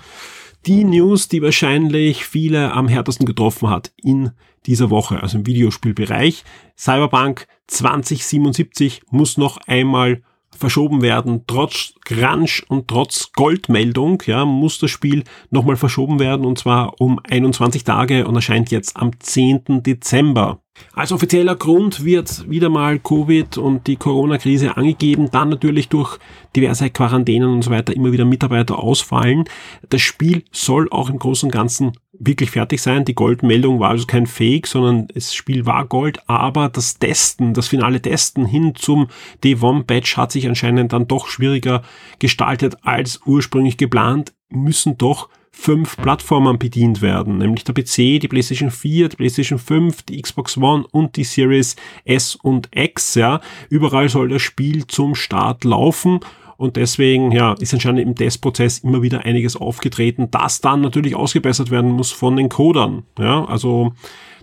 die 0.66 0.84
News, 0.84 1.28
die 1.28 1.42
wahrscheinlich 1.42 2.24
viele 2.24 2.72
am 2.72 2.88
härtesten 2.88 3.26
getroffen 3.26 3.68
hat 3.68 3.92
in 4.02 4.30
dieser 4.66 4.90
Woche, 4.90 5.22
also 5.22 5.38
im 5.38 5.46
Videospielbereich. 5.46 6.44
Cyberpunk 6.76 7.46
2077 7.68 9.02
muss 9.10 9.36
noch 9.36 9.58
einmal 9.66 10.22
verschoben 10.56 11.02
werden. 11.02 11.44
Trotz 11.46 11.94
Crunch 12.04 12.64
und 12.68 12.88
trotz 12.88 13.32
Goldmeldung 13.32 14.22
ja, 14.26 14.44
muss 14.44 14.78
das 14.78 14.90
Spiel 14.90 15.24
nochmal 15.50 15.76
verschoben 15.76 16.18
werden 16.18 16.44
und 16.44 16.58
zwar 16.58 17.00
um 17.00 17.20
21 17.28 17.84
Tage 17.84 18.26
und 18.26 18.34
erscheint 18.34 18.70
jetzt 18.70 18.96
am 18.96 19.12
10. 19.18 19.82
Dezember. 19.82 20.60
Als 20.94 21.12
offizieller 21.12 21.56
Grund 21.56 22.04
wird 22.04 22.48
wieder 22.50 22.68
mal 22.68 22.98
Covid 22.98 23.58
und 23.58 23.86
die 23.86 23.96
Corona-Krise 23.96 24.76
angegeben, 24.76 25.30
dann 25.30 25.48
natürlich 25.48 25.88
durch 25.88 26.18
diverse 26.56 26.90
Quarantänen 26.90 27.48
und 27.48 27.62
so 27.62 27.70
weiter 27.70 27.94
immer 27.94 28.12
wieder 28.12 28.24
Mitarbeiter 28.24 28.78
ausfallen. 28.78 29.44
Das 29.88 30.00
Spiel 30.00 30.42
soll 30.50 30.88
auch 30.90 31.10
im 31.10 31.18
Großen 31.18 31.48
und 31.48 31.52
Ganzen 31.52 31.92
wirklich 32.18 32.50
fertig 32.50 32.80
sein. 32.82 33.04
Die 33.04 33.14
Goldmeldung 33.14 33.80
war 33.80 33.90
also 33.90 34.06
kein 34.06 34.26
Fake, 34.26 34.66
sondern 34.66 35.06
das 35.14 35.34
Spiel 35.34 35.66
war 35.66 35.86
Gold, 35.86 36.18
aber 36.28 36.68
das 36.68 36.98
Testen, 36.98 37.54
das 37.54 37.68
finale 37.68 38.02
Testen 38.02 38.44
hin 38.44 38.74
zum 38.74 39.08
D1-Batch 39.44 40.16
hat 40.16 40.32
sich 40.32 40.48
anscheinend 40.48 40.92
dann 40.92 41.06
doch 41.06 41.28
schwieriger 41.28 41.82
gestaltet 42.18 42.76
als 42.82 43.20
ursprünglich 43.24 43.76
geplant, 43.76 44.32
müssen 44.50 44.98
doch 44.98 45.28
fünf 45.60 45.96
Plattformen 45.96 46.56
bedient 46.56 47.02
werden, 47.02 47.38
nämlich 47.38 47.64
der 47.64 47.74
PC, 47.74 48.20
die 48.20 48.28
PlayStation 48.28 48.70
4, 48.70 49.08
die 49.08 49.16
PlayStation 49.16 49.58
5, 49.58 50.02
die 50.02 50.22
Xbox 50.22 50.56
One 50.56 50.86
und 50.92 51.16
die 51.16 51.24
Series 51.24 51.74
S 52.04 52.36
und 52.36 52.68
X, 52.72 53.16
ja. 53.16 53.40
Überall 53.68 54.08
soll 54.08 54.28
das 54.28 54.40
Spiel 54.40 54.86
zum 54.86 55.16
Start 55.16 55.64
laufen 55.64 56.20
und 56.58 56.76
deswegen 56.76 57.32
ja, 57.32 57.54
ist 57.54 57.74
anscheinend 57.74 58.02
im 58.02 58.14
Testprozess 58.14 58.78
immer 58.78 59.02
wieder 59.02 59.24
einiges 59.24 59.56
aufgetreten, 59.56 60.30
das 60.30 60.60
dann 60.60 60.80
natürlich 60.80 61.16
ausgebessert 61.16 61.72
werden 61.72 61.90
muss 61.90 62.12
von 62.12 62.36
den 62.36 62.48
Codern. 62.48 63.02
Ja, 63.18 63.44
also 63.44 63.92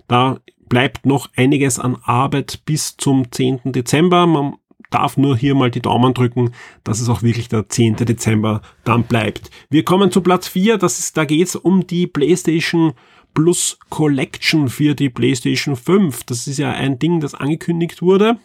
da 0.08 0.38
bleibt 0.68 1.06
noch 1.06 1.30
einiges 1.34 1.78
an 1.78 1.96
Arbeit 2.04 2.60
bis 2.66 2.98
zum 2.98 3.32
10. 3.32 3.72
Dezember. 3.72 4.26
Man 4.26 4.56
darf 4.90 5.16
nur 5.16 5.36
hier 5.36 5.54
mal 5.54 5.70
die 5.70 5.80
Daumen 5.80 6.14
drücken, 6.14 6.52
dass 6.84 7.00
es 7.00 7.08
auch 7.08 7.22
wirklich 7.22 7.48
der 7.48 7.68
10. 7.68 7.96
Dezember 7.96 8.62
dann 8.84 9.04
bleibt. 9.04 9.50
Wir 9.70 9.84
kommen 9.84 10.10
zu 10.10 10.20
Platz 10.20 10.48
4, 10.48 10.78
das 10.78 10.98
ist, 10.98 11.16
da 11.16 11.24
geht's 11.24 11.56
um 11.56 11.86
die 11.86 12.06
PlayStation 12.06 12.92
Plus 13.34 13.78
Collection 13.90 14.68
für 14.68 14.94
die 14.94 15.10
PlayStation 15.10 15.76
5. 15.76 16.24
Das 16.24 16.46
ist 16.46 16.58
ja 16.58 16.70
ein 16.70 16.98
Ding, 16.98 17.20
das 17.20 17.34
angekündigt 17.34 18.00
wurde. 18.00 18.38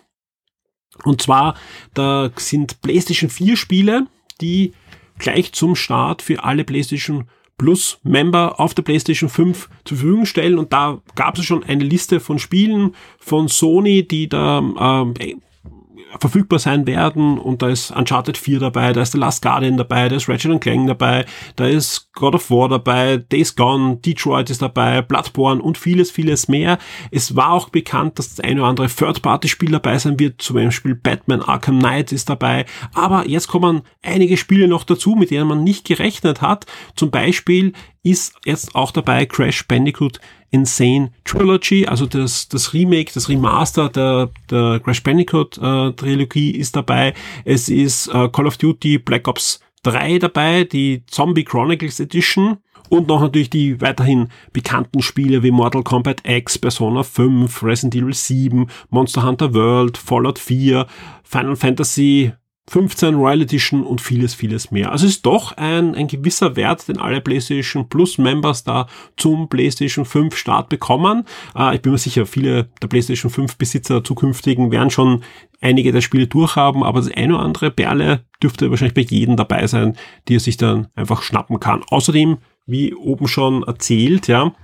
Und 1.06 1.22
zwar, 1.22 1.56
da 1.94 2.30
sind 2.36 2.82
PlayStation 2.82 3.30
4 3.30 3.56
Spiele, 3.56 4.08
die 4.42 4.74
gleich 5.18 5.54
zum 5.54 5.76
Start 5.76 6.22
für 6.22 6.44
alle 6.44 6.66
PlayStation 6.66 7.30
Plus 7.58 8.00
Member 8.04 8.60
auf 8.60 8.74
der 8.74 8.82
PlayStation 8.82 9.30
5 9.30 9.70
zur 9.86 9.98
Verfügung 9.98 10.26
stellen. 10.26 10.58
Und 10.58 10.74
da 10.74 11.00
gab 11.16 11.38
es 11.38 11.46
schon 11.46 11.64
eine 11.64 11.84
Liste 11.84 12.20
von 12.20 12.40
Spielen 12.40 12.96
von 13.20 13.48
Sony, 13.48 14.06
die 14.06 14.28
da 14.28 15.14
äh, 15.20 15.36
verfügbar 16.20 16.60
sein 16.60 16.86
werden 16.88 17.38
und 17.38 17.62
da 17.62 17.70
ist 17.70 17.92
Uncharted 17.92 18.38
4 18.38 18.60
dabei, 18.60 18.94
da 18.94 19.02
ist 19.02 19.14
The 19.14 19.18
Last 19.18 19.42
Guardian 19.42 19.78
dabei, 19.78 20.10
da 20.10 20.16
ist 20.16 20.28
Ratchet 20.28 20.60
Clank 20.62 20.88
dabei, 20.88 21.26
da 21.56 21.66
ist 21.66 22.12
God 22.14 22.36
of 22.36 22.50
War 22.52 22.70
dabei, 22.70 23.18
Days 23.18 23.56
Gone, 23.56 23.98
Detroit 23.98 24.50
ist 24.50 24.62
dabei, 24.62 25.02
Bloodborne 25.02 25.62
und 25.62 25.78
vieles, 25.78 26.12
vieles 26.12 26.48
mehr. 26.48 26.78
Es 27.12 27.36
war 27.36 27.52
auch 27.52 27.70
bekannt, 27.70 28.20
dass 28.20 28.36
das 28.36 28.40
eine 28.42 28.62
oder 28.62 28.70
andere 28.70 28.88
Third-Party-Spiel 28.88 29.72
dabei 29.72 29.98
sein 29.98 30.20
wird, 30.20 30.42
zum 30.42 30.56
Beispiel 30.56 30.96
Batman 30.96 31.42
Arkham 31.42 31.80
Knight 31.80 32.12
ist 32.12 32.30
dabei, 32.30 32.66
aber 32.94 33.28
jetzt 33.28 33.48
kommen 33.48 33.82
einige 34.02 34.38
Spiele 34.38 34.68
noch 34.68 34.84
dazu, 34.84 35.16
mit 35.16 35.32
denen 35.32 35.48
man 35.48 35.64
nicht 35.64 35.86
gerechnet 35.86 36.42
hat. 36.42 36.66
Zum 36.96 37.12
Beispiel 37.12 37.74
ist 38.04 38.34
jetzt 38.46 38.76
auch 38.76 38.92
dabei 38.92 39.26
Crash 39.26 39.68
Bandicoot 39.68 40.20
Insane 40.50 41.12
Trilogy, 41.24 41.86
also 41.86 42.06
das, 42.06 42.50
das 42.50 42.74
Remake, 42.74 43.12
das 43.14 43.30
Remaster 43.30 43.90
der, 43.90 44.30
der 44.50 44.82
Crash 44.84 45.02
Bandicoot 45.04 45.58
äh, 45.58 45.92
Trilogie 45.94 46.52
ist 46.52 46.76
dabei. 46.76 47.14
Es 47.46 47.70
ist 47.70 48.08
äh, 48.08 48.28
Call 48.30 48.48
of 48.48 48.58
Duty 48.58 48.98
Black 48.98 49.28
Ops 49.28 49.62
3 49.84 50.20
dabei, 50.20 50.64
die 50.66 51.04
Zombie 51.08 51.44
Chronicles 51.44 52.00
Edition 52.00 52.58
und 52.90 53.08
noch 53.08 53.22
natürlich 53.22 53.50
die 53.50 53.80
weiterhin 53.80 54.28
bekannten 54.52 55.02
Spiele 55.02 55.44
wie 55.44 55.52
Mortal 55.52 55.84
Kombat 55.84 56.28
X, 56.28 56.58
Persona 56.58 57.04
5, 57.04 57.64
Resident 57.64 57.96
Evil 57.96 58.14
7, 58.14 58.68
Monster 58.90 59.24
Hunter 59.24 59.54
World, 59.54 59.98
Fallout 59.98 60.38
4, 60.38 60.86
Final 61.24 61.56
Fantasy 61.56 62.34
15 62.72 63.16
Royal 63.16 63.42
Edition 63.42 63.84
und 63.84 64.00
vieles, 64.00 64.34
vieles 64.34 64.72
mehr. 64.72 64.94
Also 64.94 65.06
es 65.06 65.16
ist 65.16 65.26
doch 65.26 65.58
ein, 65.58 65.94
ein 65.94 66.08
gewisser 66.08 66.56
Wert, 66.56 66.88
den 66.88 67.00
alle 67.00 67.20
PlayStation 67.20 67.90
Plus 67.90 68.18
Members 68.18 68.64
da 68.64 68.88
zum 69.18 69.50
PlayStation 69.50 70.06
5 70.06 70.34
Start 70.34 70.70
bekommen. 70.70 71.26
Äh, 71.54 71.76
ich 71.76 71.82
bin 71.82 71.92
mir 71.92 71.98
sicher, 71.98 72.26
viele 72.26 72.70
der 72.82 72.88
PlayStation 72.88 73.30
5 73.30 73.58
Besitzer 73.58 74.06
zukünftigen 74.06 74.72
werden 74.72 74.90
schon 74.90 75.22
einige 75.60 75.92
der 75.92 76.00
Spiele 76.00 76.28
durchhaben, 76.28 76.82
aber 76.82 77.02
das 77.02 77.12
eine 77.12 77.36
oder 77.36 77.44
andere 77.44 77.72
Perle 77.72 78.24
dürfte 78.42 78.70
wahrscheinlich 78.70 78.94
bei 78.96 79.02
jedem 79.02 79.36
dabei 79.36 79.68
sein, 79.68 79.98
die 80.30 80.38
er 80.38 80.40
sich 80.40 80.56
dann 80.56 80.88
einfach 80.96 81.24
schnappen 81.24 81.60
kann. 81.60 81.84
Außerdem, 81.90 82.38
wie 82.68 82.94
oben 82.94 83.28
schon 83.28 83.64
erzählt, 83.64 84.30
ja, 84.30 84.56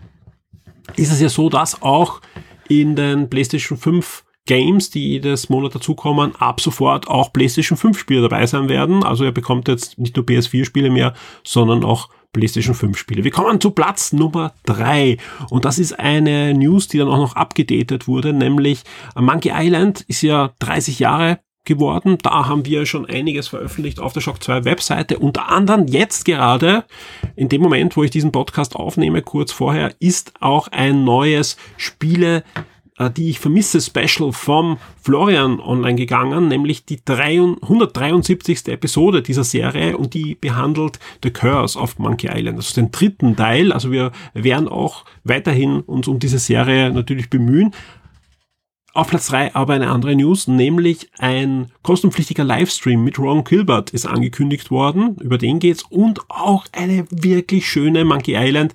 ist 0.95 1.11
es 1.11 1.19
ja 1.19 1.27
so, 1.27 1.49
dass 1.49 1.81
auch 1.81 2.21
in 2.69 2.95
den 2.95 3.29
PlayStation 3.29 3.77
5 3.77 4.23
Games, 4.47 4.89
die 4.89 5.07
jedes 5.09 5.49
Monat 5.49 5.75
dazukommen, 5.75 6.35
ab 6.37 6.59
sofort 6.59 7.07
auch 7.07 7.31
PlayStation 7.31 7.77
5 7.77 7.99
Spiele 7.99 8.21
dabei 8.21 8.47
sein 8.47 8.69
werden. 8.69 9.03
Also 9.03 9.23
er 9.23 9.31
bekommt 9.31 9.67
jetzt 9.67 9.99
nicht 9.99 10.15
nur 10.15 10.25
PS4 10.25 10.65
Spiele 10.65 10.89
mehr, 10.89 11.13
sondern 11.43 11.83
auch 11.83 12.09
PlayStation 12.33 12.75
5 12.75 12.97
Spiele. 12.97 13.23
Wir 13.23 13.31
kommen 13.31 13.61
zu 13.61 13.71
Platz 13.71 14.13
Nummer 14.13 14.53
3 14.65 15.17
und 15.49 15.65
das 15.65 15.79
ist 15.79 15.99
eine 15.99 16.53
News, 16.53 16.87
die 16.87 16.97
dann 16.97 17.07
auch 17.07 17.17
noch 17.17 17.35
abgedatet 17.35 18.07
wurde, 18.07 18.33
nämlich 18.33 18.83
Monkey 19.15 19.51
Island 19.53 20.01
ist 20.07 20.21
ja 20.21 20.53
30 20.59 20.99
Jahre 20.99 21.39
geworden. 21.67 22.17
Da 22.23 22.47
haben 22.47 22.65
wir 22.65 22.87
schon 22.87 23.05
einiges 23.05 23.47
veröffentlicht 23.49 23.99
auf 23.99 24.13
der 24.13 24.21
Shock 24.21 24.41
2 24.41 24.65
Webseite. 24.65 25.19
Unter 25.19 25.49
anderem 25.49 25.85
jetzt 25.87 26.25
gerade, 26.25 26.85
in 27.35 27.49
dem 27.49 27.61
Moment, 27.61 27.95
wo 27.95 28.03
ich 28.03 28.09
diesen 28.09 28.31
Podcast 28.31 28.75
aufnehme, 28.75 29.21
kurz 29.21 29.51
vorher, 29.51 29.93
ist 29.99 30.33
auch 30.39 30.69
ein 30.69 31.03
neues 31.03 31.57
Spiele 31.75 32.43
die 33.15 33.29
ich 33.29 33.39
vermisse 33.39 33.79
Special 33.79 34.31
vom 34.31 34.77
Florian 35.01 35.59
online 35.59 35.95
gegangen, 35.95 36.47
nämlich 36.47 36.85
die 36.85 36.99
173. 37.05 38.67
Episode 38.67 39.21
dieser 39.21 39.43
Serie 39.43 39.97
und 39.97 40.13
die 40.13 40.35
behandelt 40.35 40.99
The 41.23 41.29
Curse 41.29 41.77
of 41.77 41.99
Monkey 41.99 42.27
Island, 42.33 42.57
also 42.57 42.73
den 42.73 42.91
dritten 42.91 43.35
Teil. 43.35 43.71
Also 43.71 43.91
wir 43.91 44.11
werden 44.33 44.67
auch 44.67 45.05
weiterhin 45.23 45.81
uns 45.81 46.07
um 46.07 46.19
diese 46.19 46.39
Serie 46.39 46.91
natürlich 46.91 47.29
bemühen. 47.29 47.73
Auf 48.97 49.09
Platz 49.09 49.27
3 49.27 49.53
aber 49.53 49.75
eine 49.75 49.91
andere 49.91 50.15
News, 50.15 50.47
nämlich 50.47 51.11
ein 51.19 51.71
kostenpflichtiger 51.83 52.43
Livestream 52.43 53.03
mit 53.03 53.19
Ron 53.19 53.43
Gilbert 53.43 53.91
ist 53.91 54.07
angekündigt 54.07 54.71
worden. 54.71 55.17
Über 55.21 55.37
den 55.37 55.59
geht's 55.59 55.83
und 55.83 56.21
auch 56.29 56.65
eine 56.71 57.05
wirklich 57.11 57.69
schöne 57.69 58.05
Monkey 58.05 58.33
Island 58.35 58.73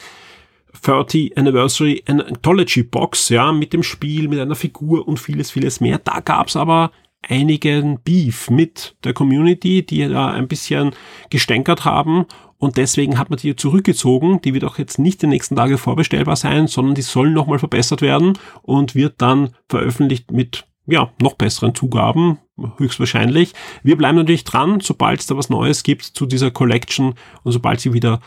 30 0.82 1.36
Anniversary 1.36 2.02
Anthology 2.06 2.82
Box, 2.82 3.28
ja, 3.28 3.52
mit 3.52 3.72
dem 3.72 3.82
Spiel, 3.82 4.28
mit 4.28 4.40
einer 4.40 4.54
Figur 4.54 5.06
und 5.06 5.18
vieles, 5.18 5.50
vieles 5.50 5.80
mehr. 5.80 5.98
Da 5.98 6.20
gab's 6.20 6.56
aber 6.56 6.90
einigen 7.22 8.00
Beef 8.00 8.50
mit 8.50 8.96
der 9.04 9.12
Community, 9.12 9.86
die 9.86 10.08
da 10.08 10.28
ein 10.28 10.48
bisschen 10.48 10.90
gestänkert 11.30 11.84
haben 11.84 12.26
und 12.62 12.76
deswegen 12.76 13.18
hat 13.18 13.28
man 13.28 13.40
die 13.40 13.56
zurückgezogen. 13.56 14.40
Die 14.42 14.54
wird 14.54 14.62
auch 14.62 14.78
jetzt 14.78 15.00
nicht 15.00 15.20
die 15.20 15.26
nächsten 15.26 15.56
Tage 15.56 15.78
vorbestellbar 15.78 16.36
sein, 16.36 16.68
sondern 16.68 16.94
die 16.94 17.02
sollen 17.02 17.32
nochmal 17.32 17.58
verbessert 17.58 18.02
werden 18.02 18.38
und 18.62 18.94
wird 18.94 19.14
dann 19.18 19.50
veröffentlicht 19.68 20.30
mit 20.30 20.64
ja, 20.86 21.10
noch 21.20 21.34
besseren 21.34 21.74
Zugaben, 21.74 22.38
höchstwahrscheinlich. 22.76 23.52
Wir 23.82 23.96
bleiben 23.96 24.16
natürlich 24.16 24.44
dran, 24.44 24.78
sobald 24.78 25.18
es 25.18 25.26
da 25.26 25.36
was 25.36 25.50
Neues 25.50 25.82
gibt 25.82 26.04
zu 26.04 26.24
dieser 26.24 26.52
Collection 26.52 27.14
und 27.42 27.50
sobald 27.50 27.80
sie 27.80 27.94
wieder 27.94 28.20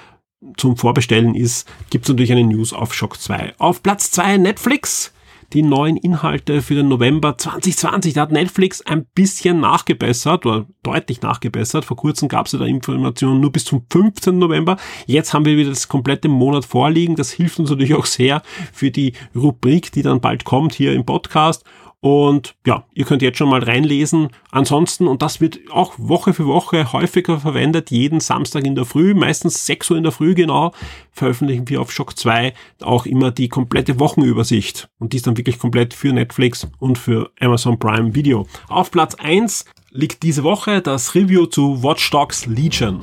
zum 0.58 0.78
Vorbestellen 0.78 1.36
ist, 1.36 1.68
gibt 1.90 2.06
es 2.06 2.10
natürlich 2.10 2.32
eine 2.32 2.44
News 2.44 2.74
auf 2.74 2.94
Shock 2.94 3.20
2. 3.20 3.56
Auf 3.58 3.84
Platz 3.84 4.12
2 4.12 4.38
Netflix 4.38 5.14
die 5.54 5.62
neuen 5.62 5.98
Inhalte 5.98 6.62
für 6.62 6.76
den 6.76 6.88
November 6.88 7.38
2020. 7.38 8.14
Da 8.14 8.22
hat 8.22 8.32
Netflix 8.32 8.82
ein 8.82 9.06
bisschen 9.16 9.60
nachgebessert 9.60 10.46
oder 10.46 10.66
deutlich 10.84 11.22
nachgebessert. 11.22 11.86
Vor 11.86 11.98
kurzem 11.98 12.28
gab 12.28 12.48
es 12.48 12.54
ja 12.54 12.60
da 12.60 12.66
Informationen 12.66 13.40
nur 13.40 13.52
bis 13.52 13.66
zum 13.66 13.86
15. 13.90 14.38
November. 14.38 14.78
Jetzt 15.06 15.34
haben 15.34 15.46
wir 15.46 15.58
wieder 15.58 15.70
das 15.70 15.88
komplette 15.88 16.28
Monat 16.28 16.66
vorliegen. 16.66 17.16
Das 17.16 17.32
hilft 17.32 17.60
uns 17.60 17.70
natürlich 17.70 17.94
auch 17.94 18.06
sehr 18.06 18.42
für 18.74 18.92
die 18.92 19.14
Rubrik, 19.36 19.92
die 19.92 20.02
dann 20.02 20.22
bald 20.22 20.46
kommt 20.46 20.74
hier 20.74 20.94
im 20.94 21.06
Podcast. 21.06 21.64
Und 22.06 22.54
ja, 22.68 22.84
ihr 22.94 23.04
könnt 23.04 23.24
jetzt 23.24 23.40
schon 23.40 23.50
mal 23.50 23.64
reinlesen. 23.64 24.30
Ansonsten, 24.52 25.08
und 25.08 25.24
das 25.24 25.42
wird 25.42 25.58
auch 25.72 25.96
Woche 25.98 26.36
für 26.36 26.46
Woche 26.46 26.94
häufiger 26.94 27.40
verwendet, 27.40 27.90
jeden 27.90 28.20
Samstag 28.20 28.64
in 28.64 28.76
der 28.76 28.86
Früh, 28.86 29.16
meistens 29.16 29.66
6 29.66 29.90
Uhr 29.90 29.98
in 29.98 30.04
der 30.04 30.12
Früh 30.12 30.36
genau, 30.36 30.72
veröffentlichen 31.12 31.68
wir 31.68 31.82
auf 31.82 31.92
Shock 31.92 32.16
2 32.16 32.54
auch 32.84 33.08
immer 33.08 33.32
die 33.32 33.50
komplette 33.50 34.00
Wochenübersicht. 34.00 34.88
Und 35.00 35.14
die 35.14 35.18
ist 35.18 35.26
dann 35.26 35.36
wirklich 35.36 35.58
komplett 35.58 35.96
für 35.96 36.14
Netflix 36.14 36.68
und 36.78 37.00
für 37.00 37.32
Amazon 37.40 37.80
Prime 37.80 38.14
Video. 38.14 38.46
Auf 38.70 38.92
Platz 38.92 39.16
1 39.16 39.66
liegt 39.90 40.22
diese 40.22 40.44
Woche 40.44 40.84
das 40.84 41.16
Review 41.16 41.48
zu 41.48 41.82
Watch 41.82 42.12
Dogs 42.12 42.46
Legion. 42.46 43.00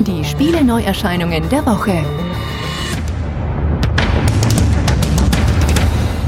Die 0.00 0.22
Spiele-Neuerscheinungen 0.22 1.48
der 1.48 1.64
Woche. 1.64 2.04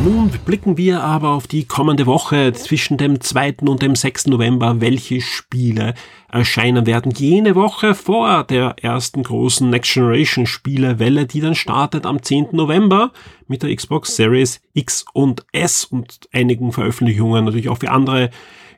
Nun 0.04 0.30
blicken 0.44 0.76
wir 0.76 1.02
aber 1.02 1.30
auf 1.30 1.46
die 1.46 1.64
kommende 1.64 2.04
Woche 2.04 2.52
zwischen 2.52 2.98
dem 2.98 3.22
2. 3.22 3.54
und 3.62 3.80
dem 3.80 3.94
6. 3.96 4.26
November, 4.26 4.82
welche 4.82 5.22
Spiele 5.22 5.94
erscheinen 6.30 6.84
werden. 6.84 7.10
Jene 7.10 7.54
Woche 7.54 7.94
vor 7.94 8.44
der 8.44 8.76
ersten 8.82 9.22
großen 9.22 9.70
Next 9.70 9.94
Generation 9.94 10.44
Spielewelle, 10.44 11.24
die 11.24 11.40
dann 11.40 11.54
startet 11.54 12.04
am 12.04 12.22
10. 12.22 12.48
November 12.52 13.12
mit 13.48 13.62
der 13.62 13.74
Xbox 13.74 14.14
Series 14.14 14.60
X 14.74 15.06
und 15.14 15.46
S 15.52 15.86
und 15.86 16.28
einigen 16.32 16.72
Veröffentlichungen 16.72 17.46
natürlich 17.46 17.70
auch 17.70 17.78
für 17.78 17.90
andere 17.90 18.28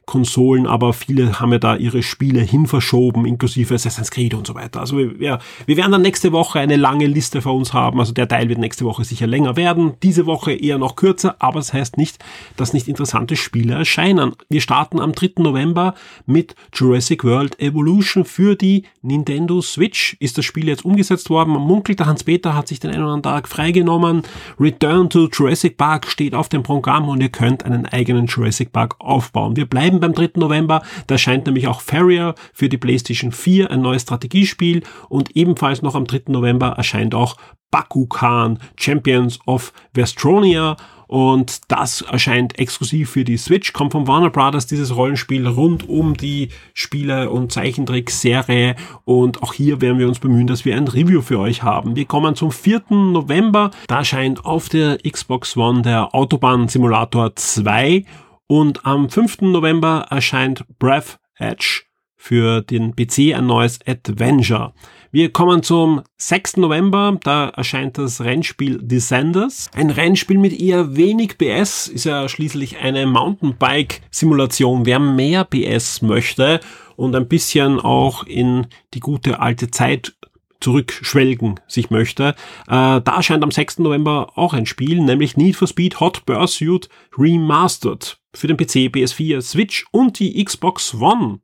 Konsolen, 0.06 0.68
aber 0.68 0.92
viele 0.92 1.40
haben 1.40 1.50
ja 1.50 1.58
da 1.58 1.74
ihre 1.74 2.02
Spiele 2.04 2.40
hinverschoben, 2.40 3.26
inklusive 3.26 3.74
Assassin's 3.74 4.12
Creed 4.12 4.34
und 4.34 4.46
so 4.46 4.54
weiter. 4.54 4.78
Also 4.78 4.96
wir, 4.96 5.12
ja, 5.18 5.40
wir 5.66 5.76
werden 5.76 5.90
dann 5.90 6.02
nächste 6.02 6.30
Woche 6.30 6.60
eine 6.60 6.76
lange 6.76 7.06
Liste 7.06 7.42
vor 7.42 7.54
uns 7.54 7.72
haben. 7.72 7.98
Also 7.98 8.12
der 8.12 8.28
Teil 8.28 8.48
wird 8.48 8.60
nächste 8.60 8.84
Woche 8.84 9.04
sicher 9.04 9.26
länger 9.26 9.56
werden. 9.56 9.94
Diese 10.04 10.24
Woche 10.26 10.52
eher 10.52 10.78
noch 10.78 10.94
kürzer, 10.94 11.34
aber 11.40 11.58
das 11.58 11.72
heißt 11.72 11.96
nicht, 11.96 12.24
dass 12.56 12.72
nicht 12.72 12.86
interessante 12.86 13.34
Spiele 13.34 13.74
erscheinen. 13.74 14.36
Wir 14.48 14.60
starten 14.60 15.00
am 15.00 15.12
3. 15.12 15.42
November 15.42 15.94
mit 16.24 16.54
Jurassic 16.72 17.24
World 17.24 17.58
Evolution 17.60 18.24
für 18.24 18.54
die 18.54 18.84
Nintendo 19.02 19.60
Switch. 19.60 20.16
Ist 20.20 20.38
das 20.38 20.44
Spiel 20.44 20.68
jetzt 20.68 20.84
umgesetzt 20.84 21.30
worden? 21.30 21.52
Man 21.52 21.62
munkelt, 21.62 22.00
Hans-Peter 22.00 22.54
hat 22.54 22.68
sich 22.68 22.78
den 22.78 22.92
einen 22.92 23.02
oder 23.02 23.12
anderen 23.14 23.34
Tag 23.34 23.48
freigenommen. 23.48 24.22
Return 24.60 25.10
to 25.10 25.28
Jurassic 25.32 25.76
Park 25.76 26.06
steht 26.06 26.36
auf 26.36 26.48
dem 26.48 26.62
Programm 26.62 27.08
und 27.08 27.20
ihr 27.20 27.28
könnt 27.28 27.64
einen 27.64 27.86
eigenen 27.86 28.26
Jurassic 28.26 28.72
Park 28.72 28.94
aufbauen. 29.00 29.56
Wir 29.56 29.66
bleiben 29.66 29.95
beim 30.00 30.12
3. 30.12 30.30
November. 30.36 30.82
Da 31.06 31.14
erscheint 31.14 31.46
nämlich 31.46 31.68
auch 31.68 31.80
Farrier 31.80 32.34
für 32.52 32.68
die 32.68 32.78
PlayStation 32.78 33.32
4, 33.32 33.70
ein 33.70 33.80
neues 33.80 34.02
Strategiespiel. 34.02 34.82
Und 35.08 35.36
ebenfalls 35.36 35.82
noch 35.82 35.94
am 35.94 36.06
3. 36.06 36.22
November 36.28 36.68
erscheint 36.68 37.14
auch 37.14 37.36
Bakukan 37.70 38.58
Champions 38.76 39.38
of 39.46 39.72
Vestronia 39.92 40.76
und 41.08 41.60
das 41.70 42.00
erscheint 42.00 42.58
exklusiv 42.58 43.10
für 43.10 43.24
die 43.24 43.36
Switch, 43.36 43.72
kommt 43.72 43.92
von 43.92 44.08
Warner 44.08 44.30
Brothers, 44.30 44.66
dieses 44.66 44.96
Rollenspiel 44.96 45.46
rund 45.46 45.88
um 45.88 46.16
die 46.16 46.48
Spiele- 46.74 47.30
und 47.30 47.52
Zeichentrickserie 47.52 48.74
und 49.04 49.42
auch 49.42 49.52
hier 49.52 49.80
werden 49.80 49.98
wir 49.98 50.08
uns 50.08 50.18
bemühen, 50.18 50.46
dass 50.46 50.64
wir 50.64 50.76
ein 50.76 50.88
Review 50.88 51.22
für 51.22 51.38
euch 51.38 51.62
haben. 51.62 51.94
Wir 51.94 52.06
kommen 52.06 52.34
zum 52.34 52.50
4. 52.50 52.82
November, 52.90 53.70
da 53.86 53.98
erscheint 53.98 54.44
auf 54.44 54.68
der 54.68 54.98
Xbox 54.98 55.56
One 55.56 55.82
der 55.82 56.14
Autobahn 56.14 56.68
Simulator 56.68 57.36
2 57.36 58.04
und 58.46 58.86
am 58.86 59.08
5. 59.08 59.42
November 59.42 60.06
erscheint 60.10 60.64
Breath 60.78 61.18
Edge 61.36 61.82
für 62.16 62.62
den 62.62 62.96
PC 62.96 63.36
ein 63.36 63.46
neues 63.46 63.78
Adventure. 63.86 64.72
Wir 65.12 65.32
kommen 65.32 65.62
zum 65.62 66.02
6. 66.18 66.58
November, 66.58 67.18
da 67.22 67.48
erscheint 67.50 67.98
das 67.98 68.20
Rennspiel 68.20 68.80
Descenders. 68.82 69.70
Ein 69.74 69.90
Rennspiel 69.90 70.38
mit 70.38 70.58
eher 70.58 70.96
wenig 70.96 71.38
PS, 71.38 71.86
ist 71.86 72.04
ja 72.04 72.28
schließlich 72.28 72.78
eine 72.78 73.06
Mountainbike-Simulation. 73.06 74.84
Wer 74.86 74.98
mehr 74.98 75.44
PS 75.44 76.02
möchte 76.02 76.60
und 76.96 77.14
ein 77.14 77.28
bisschen 77.28 77.78
auch 77.78 78.24
in 78.24 78.66
die 78.94 79.00
gute 79.00 79.40
alte 79.40 79.70
Zeit 79.70 80.16
zurückschwelgen 80.60 81.60
sich 81.68 81.90
möchte. 81.90 82.34
Äh, 82.66 83.00
da 83.00 83.16
erscheint 83.16 83.44
am 83.44 83.50
6. 83.50 83.78
November 83.78 84.32
auch 84.34 84.52
ein 84.52 84.66
Spiel, 84.66 85.00
nämlich 85.00 85.36
Need 85.36 85.56
for 85.56 85.68
Speed 85.68 86.00
Hot 86.00 86.26
Pursuit 86.26 86.88
Remastered 87.16 88.18
für 88.36 88.46
den 88.46 88.56
PC, 88.56 88.92
PS4, 88.94 89.40
Switch 89.40 89.86
und 89.90 90.18
die 90.18 90.42
Xbox 90.44 90.94
One. 90.94 91.40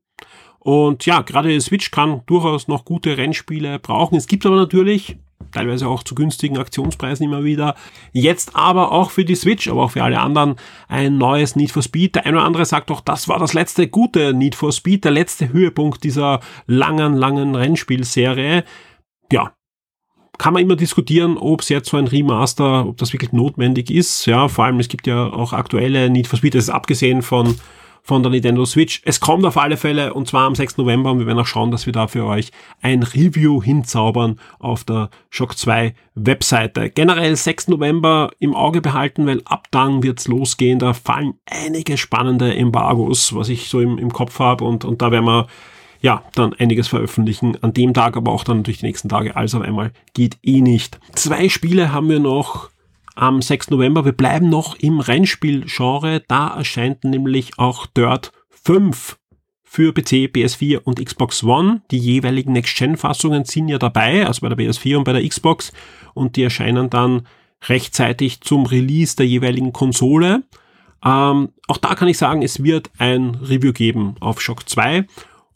Und 0.58 1.06
ja, 1.06 1.22
gerade 1.22 1.60
Switch 1.60 1.90
kann 1.90 2.22
durchaus 2.26 2.68
noch 2.68 2.84
gute 2.84 3.16
Rennspiele 3.16 3.78
brauchen. 3.80 4.16
Es 4.16 4.28
gibt 4.28 4.46
aber 4.46 4.56
natürlich 4.56 5.16
teilweise 5.50 5.88
auch 5.88 6.02
zu 6.02 6.14
günstigen 6.14 6.58
Aktionspreisen 6.58 7.26
immer 7.26 7.44
wieder. 7.44 7.74
Jetzt 8.12 8.54
aber 8.54 8.92
auch 8.92 9.10
für 9.10 9.24
die 9.24 9.34
Switch, 9.34 9.68
aber 9.68 9.84
auch 9.84 9.90
für 9.92 10.04
alle 10.04 10.20
anderen 10.20 10.56
ein 10.88 11.18
neues 11.18 11.56
Need 11.56 11.72
for 11.72 11.82
Speed. 11.82 12.14
Der 12.14 12.26
eine 12.26 12.36
oder 12.36 12.46
andere 12.46 12.64
sagt 12.64 12.90
doch, 12.90 13.00
das 13.00 13.28
war 13.28 13.38
das 13.38 13.54
letzte 13.54 13.88
gute 13.88 14.34
Need 14.34 14.54
for 14.54 14.72
Speed, 14.72 15.04
der 15.04 15.12
letzte 15.12 15.52
Höhepunkt 15.52 16.04
dieser 16.04 16.40
langen, 16.66 17.14
langen 17.14 17.54
Rennspielserie. 17.54 18.64
Ja, 19.30 19.52
kann 20.42 20.54
man 20.54 20.62
immer 20.64 20.74
diskutieren, 20.74 21.38
ob 21.38 21.60
es 21.60 21.68
jetzt 21.68 21.88
so 21.88 21.96
ein 21.96 22.08
Remaster, 22.08 22.84
ob 22.88 22.96
das 22.96 23.12
wirklich 23.12 23.30
notwendig 23.30 23.92
ist. 23.92 24.26
Ja, 24.26 24.48
vor 24.48 24.64
allem 24.64 24.80
es 24.80 24.88
gibt 24.88 25.06
ja 25.06 25.32
auch 25.32 25.52
aktuelle 25.52 26.10
Need 26.10 26.26
for 26.26 26.36
Speed, 26.36 26.56
das 26.56 26.64
ist 26.64 26.70
abgesehen 26.70 27.22
von 27.22 27.54
von 28.04 28.24
der 28.24 28.32
Nintendo 28.32 28.64
Switch. 28.64 29.00
Es 29.04 29.20
kommt 29.20 29.44
auf 29.44 29.56
alle 29.56 29.76
Fälle 29.76 30.12
und 30.14 30.26
zwar 30.26 30.48
am 30.48 30.56
6. 30.56 30.78
November 30.78 31.12
und 31.12 31.20
wir 31.20 31.26
werden 31.28 31.38
auch 31.38 31.46
schauen, 31.46 31.70
dass 31.70 31.86
wir 31.86 31.92
da 31.92 32.08
für 32.08 32.24
euch 32.26 32.50
ein 32.80 33.04
Review 33.04 33.62
hinzaubern 33.62 34.40
auf 34.58 34.82
der 34.82 35.10
Shock 35.30 35.56
2 35.56 35.94
Webseite. 36.16 36.90
Generell 36.90 37.36
6. 37.36 37.68
November 37.68 38.32
im 38.40 38.56
Auge 38.56 38.80
behalten, 38.80 39.26
weil 39.26 39.42
ab 39.44 39.68
dann 39.70 40.02
wird's 40.02 40.26
losgehen. 40.26 40.80
Da 40.80 40.92
fallen 40.94 41.34
einige 41.46 41.96
spannende 41.96 42.52
Embargos, 42.52 43.36
was 43.36 43.48
ich 43.48 43.68
so 43.68 43.80
im, 43.80 43.96
im 43.98 44.12
Kopf 44.12 44.40
habe 44.40 44.64
und, 44.64 44.84
und 44.84 45.00
da 45.00 45.12
werden 45.12 45.26
wir 45.26 45.46
ja, 46.02 46.24
dann 46.34 46.52
einiges 46.52 46.88
veröffentlichen. 46.88 47.56
An 47.62 47.72
dem 47.72 47.94
Tag, 47.94 48.16
aber 48.16 48.32
auch 48.32 48.44
dann 48.44 48.64
durch 48.64 48.78
die 48.78 48.86
nächsten 48.86 49.08
Tage. 49.08 49.36
Alles 49.36 49.54
auf 49.54 49.62
einmal 49.62 49.92
geht 50.14 50.36
eh 50.42 50.60
nicht. 50.60 50.98
Zwei 51.14 51.48
Spiele 51.48 51.92
haben 51.92 52.08
wir 52.08 52.18
noch 52.18 52.70
am 53.14 53.40
6. 53.40 53.70
November. 53.70 54.04
Wir 54.04 54.12
bleiben 54.12 54.48
noch 54.48 54.74
im 54.76 54.98
Rennspiel-Genre. 54.98 56.24
Da 56.26 56.56
erscheint 56.56 57.04
nämlich 57.04 57.58
auch 57.58 57.86
Dirt 57.86 58.32
5 58.50 59.16
für 59.62 59.92
PC, 59.92 60.28
PS4 60.28 60.80
und 60.82 61.02
Xbox 61.02 61.44
One. 61.44 61.82
Die 61.92 61.98
jeweiligen 61.98 62.52
Next-Gen-Fassungen 62.52 63.44
sind 63.44 63.68
ja 63.68 63.78
dabei, 63.78 64.26
also 64.26 64.40
bei 64.40 64.52
der 64.52 64.58
PS4 64.58 64.96
und 64.96 65.04
bei 65.04 65.12
der 65.12 65.26
Xbox. 65.26 65.72
Und 66.14 66.34
die 66.34 66.42
erscheinen 66.42 66.90
dann 66.90 67.28
rechtzeitig 67.68 68.40
zum 68.40 68.66
Release 68.66 69.14
der 69.14 69.26
jeweiligen 69.26 69.72
Konsole. 69.72 70.42
Ähm, 71.04 71.50
auch 71.68 71.78
da 71.78 71.94
kann 71.94 72.08
ich 72.08 72.18
sagen, 72.18 72.42
es 72.42 72.62
wird 72.64 72.90
ein 72.98 73.36
Review 73.36 73.72
geben 73.72 74.16
auf 74.18 74.40
Shock 74.40 74.68
2 74.68 75.06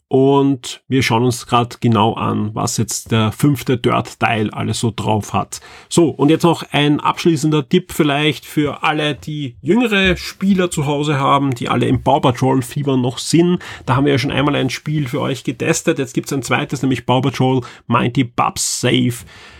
und 0.09 0.81
wir 0.87 1.03
schauen 1.03 1.23
uns 1.23 1.47
gerade 1.47 1.77
genau 1.81 2.13
an, 2.13 2.51
was 2.53 2.77
jetzt 2.77 3.11
der 3.11 3.31
fünfte 3.31 3.77
Dirt-Teil 3.77 4.49
alles 4.51 4.79
so 4.79 4.93
drauf 4.95 5.33
hat. 5.33 5.59
So, 5.89 6.09
und 6.09 6.29
jetzt 6.29 6.43
noch 6.43 6.63
ein 6.71 6.99
abschließender 6.99 7.67
Tipp 7.67 7.91
vielleicht 7.91 8.45
für 8.45 8.83
alle, 8.83 9.15
die 9.15 9.57
jüngere 9.61 10.15
Spieler 10.15 10.71
zu 10.71 10.85
Hause 10.85 11.19
haben, 11.19 11.53
die 11.53 11.67
alle 11.67 11.87
im 11.87 12.03
Paw 12.03 12.21
Patrol 12.21 12.61
Fieber 12.61 12.95
noch 12.95 13.17
sind. 13.17 13.59
Da 13.85 13.95
haben 13.95 14.05
wir 14.05 14.13
ja 14.13 14.19
schon 14.19 14.31
einmal 14.31 14.55
ein 14.55 14.69
Spiel 14.69 15.07
für 15.07 15.19
euch 15.19 15.43
getestet. 15.43 15.99
Jetzt 15.99 16.13
gibt's 16.13 16.31
ein 16.31 16.43
zweites, 16.43 16.81
nämlich 16.81 17.05
Paw 17.05 17.21
Patrol 17.21 17.61
Mighty 17.87 18.23
Bubs 18.23 18.79
Safe 18.79 19.15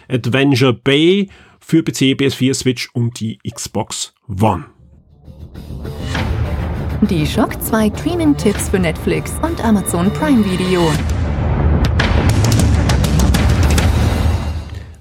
Adventure 0.07 0.73
Bay 0.73 1.29
für 1.59 1.83
PC, 1.83 2.15
PS4, 2.15 2.53
Switch 2.53 2.89
und 2.93 3.19
die 3.19 3.39
Xbox 3.39 4.13
One. 4.41 4.65
Die 7.01 7.27
Shock 7.27 7.61
2 7.61 7.91
Streaming-Tipps 7.95 8.69
für 8.69 8.79
Netflix 8.79 9.35
und 9.43 9.63
Amazon 9.63 10.11
Prime 10.13 10.43
Video. 10.43 10.81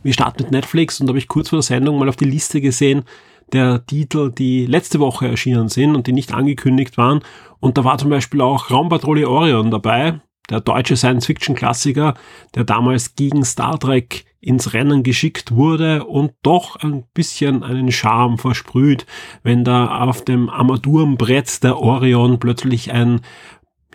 Wir 0.03 0.13
starten 0.13 0.43
mit 0.43 0.53
Netflix 0.53 1.01
und 1.01 1.09
habe 1.09 1.17
ich 1.17 1.27
kurz 1.27 1.49
vor 1.49 1.57
der 1.57 1.63
Sendung 1.63 1.99
mal 1.99 2.11
auf 2.11 2.17
die 2.17 2.27
Liste 2.27 2.61
gesehen. 2.61 3.05
der 3.53 3.87
Titel, 3.87 4.31
die 4.31 4.67
letzte 4.67 5.01
Woche 5.01 5.29
erschienen 5.29 5.69
sind 5.69 5.95
und 5.95 6.07
die 6.07 6.13
nicht 6.13 6.35
angekündigt 6.35 6.99
waren. 6.99 7.21
Und 7.61 7.79
da 7.79 7.85
war 7.85 7.97
zum 7.97 8.11
Beispiel 8.11 8.43
auch 8.43 8.71
Raumpatrouille 8.71 9.31
Orion 9.31 9.71
dabei, 9.71 10.21
der 10.51 10.61
deutsche 10.61 10.97
Science-Fiction-Klassiker, 10.97 12.15
der 12.55 12.65
damals 12.65 13.15
gegen 13.15 13.45
Star 13.45 13.79
Trek 13.79 14.25
ins 14.41 14.75
Rennen 14.75 15.03
geschickt 15.03 15.51
wurde 15.53 16.05
und 16.05 16.33
doch 16.43 16.77
ein 16.77 17.05
bisschen 17.15 17.65
einen 17.65 17.91
Charme 17.91 18.39
versprüht, 18.39 19.07
wenn 19.43 19.65
da 19.65 19.99
auf 20.03 20.25
dem 20.25 20.49
Armaturenbrett 20.49 21.65
der 21.65 21.79
Orion 21.79 22.39
plötzlich 22.39 22.93
ein 22.93 23.23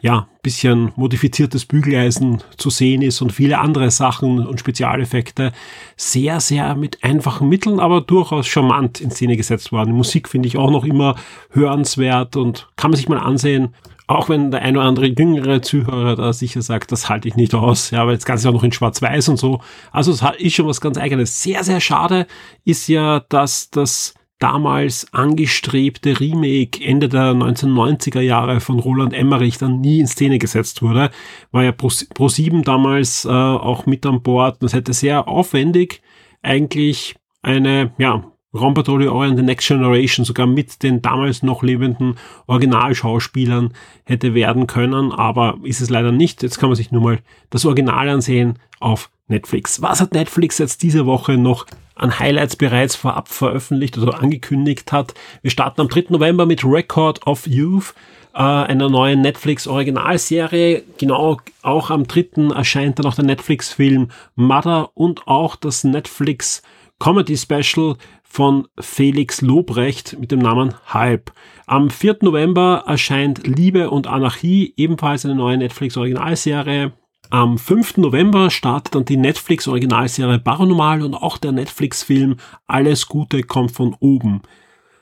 ja, 0.01 0.27
bisschen 0.41 0.91
modifiziertes 0.95 1.65
Bügeleisen 1.65 2.41
zu 2.57 2.71
sehen 2.71 3.03
ist 3.03 3.21
und 3.21 3.31
viele 3.31 3.59
andere 3.59 3.91
Sachen 3.91 4.45
und 4.45 4.59
Spezialeffekte 4.59 5.51
sehr, 5.95 6.39
sehr 6.39 6.75
mit 6.75 7.03
einfachen 7.03 7.47
Mitteln, 7.47 7.79
aber 7.79 8.01
durchaus 8.01 8.47
charmant 8.47 8.99
in 8.99 9.11
Szene 9.11 9.37
gesetzt 9.37 9.71
worden. 9.71 9.89
Die 9.89 9.95
Musik 9.95 10.27
finde 10.27 10.47
ich 10.47 10.57
auch 10.57 10.71
noch 10.71 10.85
immer 10.85 11.15
hörenswert 11.51 12.35
und 12.35 12.67
kann 12.75 12.89
man 12.91 12.97
sich 12.97 13.09
mal 13.09 13.19
ansehen. 13.19 13.75
Auch 14.15 14.29
wenn 14.29 14.51
der 14.51 14.61
ein 14.61 14.77
oder 14.77 14.85
andere 14.85 15.07
jüngere 15.07 15.61
Zuhörer 15.61 16.15
da 16.15 16.33
sicher 16.33 16.61
sagt, 16.61 16.91
das 16.91 17.09
halte 17.09 17.27
ich 17.27 17.35
nicht 17.35 17.53
aus, 17.53 17.91
ja, 17.91 18.05
weil 18.05 18.15
das 18.15 18.25
Ganze 18.25 18.43
ist 18.43 18.49
auch 18.49 18.53
noch 18.53 18.63
in 18.63 18.71
Schwarz-Weiß 18.71 19.29
und 19.29 19.37
so. 19.37 19.61
Also 19.91 20.11
es 20.11 20.21
ist 20.37 20.55
schon 20.55 20.67
was 20.67 20.81
ganz 20.81 20.97
eigenes. 20.97 21.41
Sehr, 21.41 21.63
sehr 21.63 21.79
schade 21.79 22.27
ist 22.65 22.87
ja, 22.87 23.21
dass 23.29 23.69
das 23.69 24.13
damals 24.39 25.07
angestrebte 25.13 26.19
Remake 26.19 26.83
Ende 26.83 27.07
der 27.07 27.33
1990er 27.33 28.21
Jahre 28.21 28.59
von 28.59 28.79
Roland 28.79 29.13
Emmerich 29.13 29.57
dann 29.59 29.81
nie 29.81 29.99
in 29.99 30.07
Szene 30.07 30.39
gesetzt 30.39 30.81
wurde. 30.81 31.11
War 31.51 31.63
ja 31.63 31.71
Pro7 31.71 32.63
damals 32.63 33.25
äh, 33.25 33.29
auch 33.29 33.85
mit 33.85 34.05
an 34.05 34.23
Bord. 34.23 34.63
Das 34.63 34.73
hätte 34.73 34.93
sehr 34.93 35.27
aufwendig 35.27 36.01
eigentlich 36.41 37.15
eine, 37.43 37.93
ja, 37.97 38.30
Raumpatrouille 38.53 39.11
Orient 39.11 39.37
The 39.37 39.43
Next 39.43 39.67
Generation 39.67 40.25
sogar 40.25 40.45
mit 40.45 40.83
den 40.83 41.01
damals 41.01 41.41
noch 41.41 41.63
lebenden 41.63 42.15
Originalschauspielern 42.47 43.73
hätte 44.03 44.33
werden 44.33 44.67
können, 44.67 45.11
aber 45.11 45.57
ist 45.63 45.79
es 45.79 45.89
leider 45.89 46.11
nicht. 46.11 46.43
Jetzt 46.43 46.59
kann 46.59 46.69
man 46.69 46.75
sich 46.75 46.91
nur 46.91 47.01
mal 47.01 47.19
das 47.49 47.65
Original 47.65 48.09
ansehen 48.09 48.59
auf 48.79 49.09
Netflix. 49.27 49.81
Was 49.81 50.01
hat 50.01 50.13
Netflix 50.13 50.57
jetzt 50.57 50.83
diese 50.83 51.05
Woche 51.05 51.37
noch 51.37 51.65
an 51.95 52.19
Highlights 52.19 52.57
bereits 52.57 52.95
vorab 52.95 53.29
veröffentlicht 53.29 53.97
oder 53.97 54.21
angekündigt 54.21 54.91
hat? 54.91 55.13
Wir 55.41 55.51
starten 55.51 55.79
am 55.79 55.87
3. 55.87 56.05
November 56.09 56.45
mit 56.45 56.65
Record 56.65 57.25
of 57.25 57.47
Youth, 57.47 57.93
äh, 58.33 58.39
einer 58.39 58.89
neuen 58.89 59.21
Netflix-Originalserie. 59.21 60.83
Genau, 60.97 61.37
auch 61.61 61.89
am 61.89 62.05
3. 62.05 62.53
erscheint 62.53 62.99
dann 62.99 63.05
auch 63.05 63.15
der 63.15 63.25
Netflix-Film 63.25 64.09
Mother 64.35 64.89
und 64.93 65.27
auch 65.27 65.55
das 65.55 65.85
Netflix 65.85 66.61
Comedy 66.99 67.35
Special 67.35 67.95
von 68.31 68.69
Felix 68.79 69.41
Lobrecht 69.41 70.17
mit 70.17 70.31
dem 70.31 70.39
Namen 70.39 70.73
Hype. 70.93 71.33
Am 71.67 71.89
4. 71.89 72.19
November 72.21 72.85
erscheint 72.87 73.45
Liebe 73.45 73.89
und 73.89 74.07
Anarchie, 74.07 74.73
ebenfalls 74.77 75.25
eine 75.25 75.35
neue 75.35 75.57
Netflix-Originalserie. 75.57 76.93
Am 77.29 77.57
5. 77.57 77.97
November 77.97 78.49
startet 78.49 78.95
dann 78.95 79.03
die 79.03 79.17
Netflix-Originalserie 79.17 80.39
Paranormal 80.39 81.01
und 81.01 81.13
auch 81.13 81.37
der 81.37 81.51
Netflix-Film 81.51 82.37
Alles 82.67 83.07
Gute 83.09 83.43
kommt 83.43 83.73
von 83.73 83.97
oben. 83.99 84.41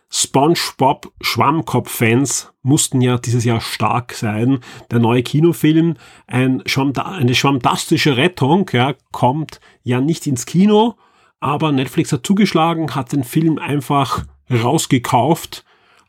SpongeBob 0.09 1.11
Schwammkopf-Fans 1.21 2.51
mussten 2.63 2.99
ja 2.99 3.19
dieses 3.19 3.45
Jahr 3.45 3.61
stark 3.61 4.13
sein. 4.13 4.57
Der 4.89 4.97
neue 4.97 5.21
Kinofilm, 5.21 5.97
ein 6.25 6.63
Schwamm, 6.65 6.93
eine 6.95 7.35
schwammtastische 7.35 8.17
Rettung, 8.17 8.67
ja, 8.73 8.95
kommt 9.11 9.59
ja 9.83 10.01
nicht 10.01 10.25
ins 10.25 10.47
Kino, 10.47 10.95
aber 11.39 11.71
Netflix 11.71 12.11
hat 12.11 12.25
zugeschlagen, 12.25 12.95
hat 12.95 13.11
den 13.11 13.23
Film 13.23 13.57
einfach 13.57 14.25
rausgekauft 14.51 15.65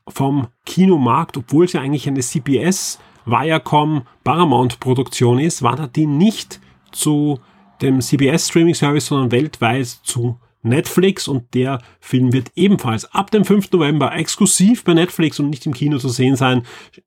vom 0.09 0.49
Kinomarkt, 0.67 1.37
obwohl 1.37 1.67
es 1.67 1.73
ja 1.73 1.81
eigentlich 1.81 2.09
eine 2.09 2.21
CBS 2.21 2.99
Viacom 3.27 4.03
Paramount 4.25 4.81
Produktion 4.81 5.39
ist, 5.39 5.63
wandert 5.63 5.97
die 5.97 6.07
nicht 6.07 6.61
zu 6.91 7.39
dem 7.83 8.01
CBS 8.01 8.49
Streaming 8.49 8.75
Service, 8.75 9.07
sondern 9.07 9.31
weltweit 9.31 9.87
zu 9.87 10.39
Netflix 10.63 11.27
und 11.27 11.55
der 11.55 11.81
Film 12.01 12.33
wird 12.33 12.53
ebenfalls 12.55 13.07
ab 13.15 13.31
dem 13.31 13.45
5. 13.45 13.73
November 13.73 14.15
exklusiv 14.15 14.85
bei 14.85 14.93
Netflix 14.93 15.41
und 15.41 15.49
nicht 15.49 15.65
im 15.65 15.73
Kino 15.73 15.99
zu 15.99 16.11
sehen 16.11 16.37
sein. 16.37 16.65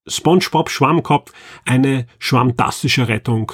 SpongeBob 0.08 0.70
Schwammkopf, 0.70 1.32
eine 1.66 2.08
schwammtastische 2.18 3.08
Rettung 3.08 3.52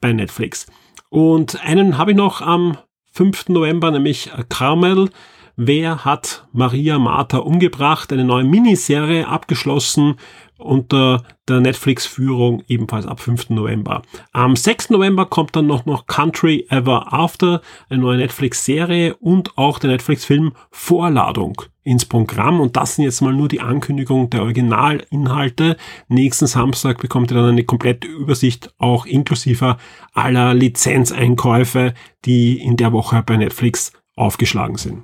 bei 0.00 0.12
Netflix. 0.12 0.66
Und 1.08 1.64
einen 1.64 1.98
habe 1.98 2.12
ich 2.12 2.16
noch 2.16 2.40
am 2.40 2.78
5. 3.12 3.48
November, 3.48 3.90
nämlich 3.90 4.30
Carmel. 4.48 5.10
Wer 5.56 6.04
hat 6.04 6.46
Maria 6.52 6.98
Martha 6.98 7.38
umgebracht? 7.38 8.12
Eine 8.12 8.24
neue 8.24 8.44
Miniserie 8.44 9.26
abgeschlossen 9.26 10.16
unter 10.56 11.22
der 11.48 11.60
Netflix-Führung 11.60 12.62
ebenfalls 12.68 13.06
ab 13.06 13.20
5. 13.20 13.50
November. 13.50 14.02
Am 14.32 14.56
6. 14.56 14.90
November 14.90 15.26
kommt 15.26 15.56
dann 15.56 15.66
noch, 15.66 15.86
noch 15.86 16.06
Country 16.06 16.66
Ever 16.68 17.12
After, 17.12 17.60
eine 17.88 18.00
neue 18.00 18.18
Netflix-Serie 18.18 19.16
und 19.16 19.56
auch 19.58 19.78
der 19.78 19.90
Netflix-Film 19.90 20.52
Vorladung 20.70 21.60
ins 21.90 22.04
Programm. 22.04 22.60
Und 22.60 22.76
das 22.76 22.94
sind 22.94 23.04
jetzt 23.04 23.20
mal 23.20 23.32
nur 23.32 23.48
die 23.48 23.60
Ankündigung 23.60 24.30
der 24.30 24.42
Originalinhalte. 24.42 25.76
Nächsten 26.08 26.46
Samstag 26.46 26.98
bekommt 26.98 27.32
ihr 27.32 27.34
dann 27.34 27.50
eine 27.50 27.64
komplette 27.64 28.06
Übersicht, 28.06 28.72
auch 28.78 29.06
inklusive 29.06 29.76
aller 30.12 30.54
Lizenzeinkäufe, 30.54 31.94
die 32.24 32.60
in 32.62 32.76
der 32.76 32.92
Woche 32.92 33.24
bei 33.26 33.36
Netflix 33.36 33.92
aufgeschlagen 34.14 34.76
sind. 34.76 35.02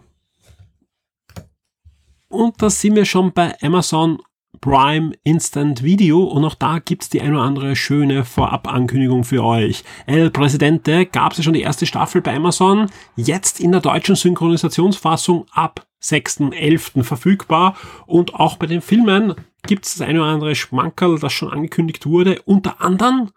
Und 2.28 2.62
da 2.62 2.70
sind 2.70 2.94
wir 2.94 3.04
schon 3.04 3.32
bei 3.32 3.56
Amazon 3.60 4.18
Prime 4.60 5.12
Instant 5.22 5.82
Video 5.82 6.24
und 6.24 6.44
auch 6.44 6.54
da 6.54 6.78
gibt's 6.78 7.08
die 7.08 7.20
ein 7.20 7.34
oder 7.34 7.44
andere 7.44 7.76
schöne 7.76 8.24
Vorabankündigung 8.24 9.24
für 9.24 9.44
euch. 9.44 9.84
El 10.06 10.30
Presidente 10.30 11.06
gab's 11.06 11.36
ja 11.36 11.44
schon 11.44 11.52
die 11.52 11.62
erste 11.62 11.86
Staffel 11.86 12.20
bei 12.20 12.34
Amazon, 12.34 12.90
jetzt 13.14 13.60
in 13.60 13.72
der 13.72 13.80
deutschen 13.80 14.16
Synchronisationsfassung 14.16 15.46
ab 15.52 15.86
6.11. 16.02 17.02
verfügbar 17.02 17.76
und 18.06 18.34
auch 18.34 18.56
bei 18.56 18.66
den 18.66 18.80
Filmen 18.80 19.34
gibt's 19.66 19.94
das 19.96 20.06
ein 20.06 20.18
oder 20.18 20.28
andere 20.28 20.54
Schmankerl, 20.54 21.18
das 21.18 21.32
schon 21.32 21.52
angekündigt 21.52 22.06
wurde, 22.06 22.40
unter 22.44 22.80
anderem 22.80 23.30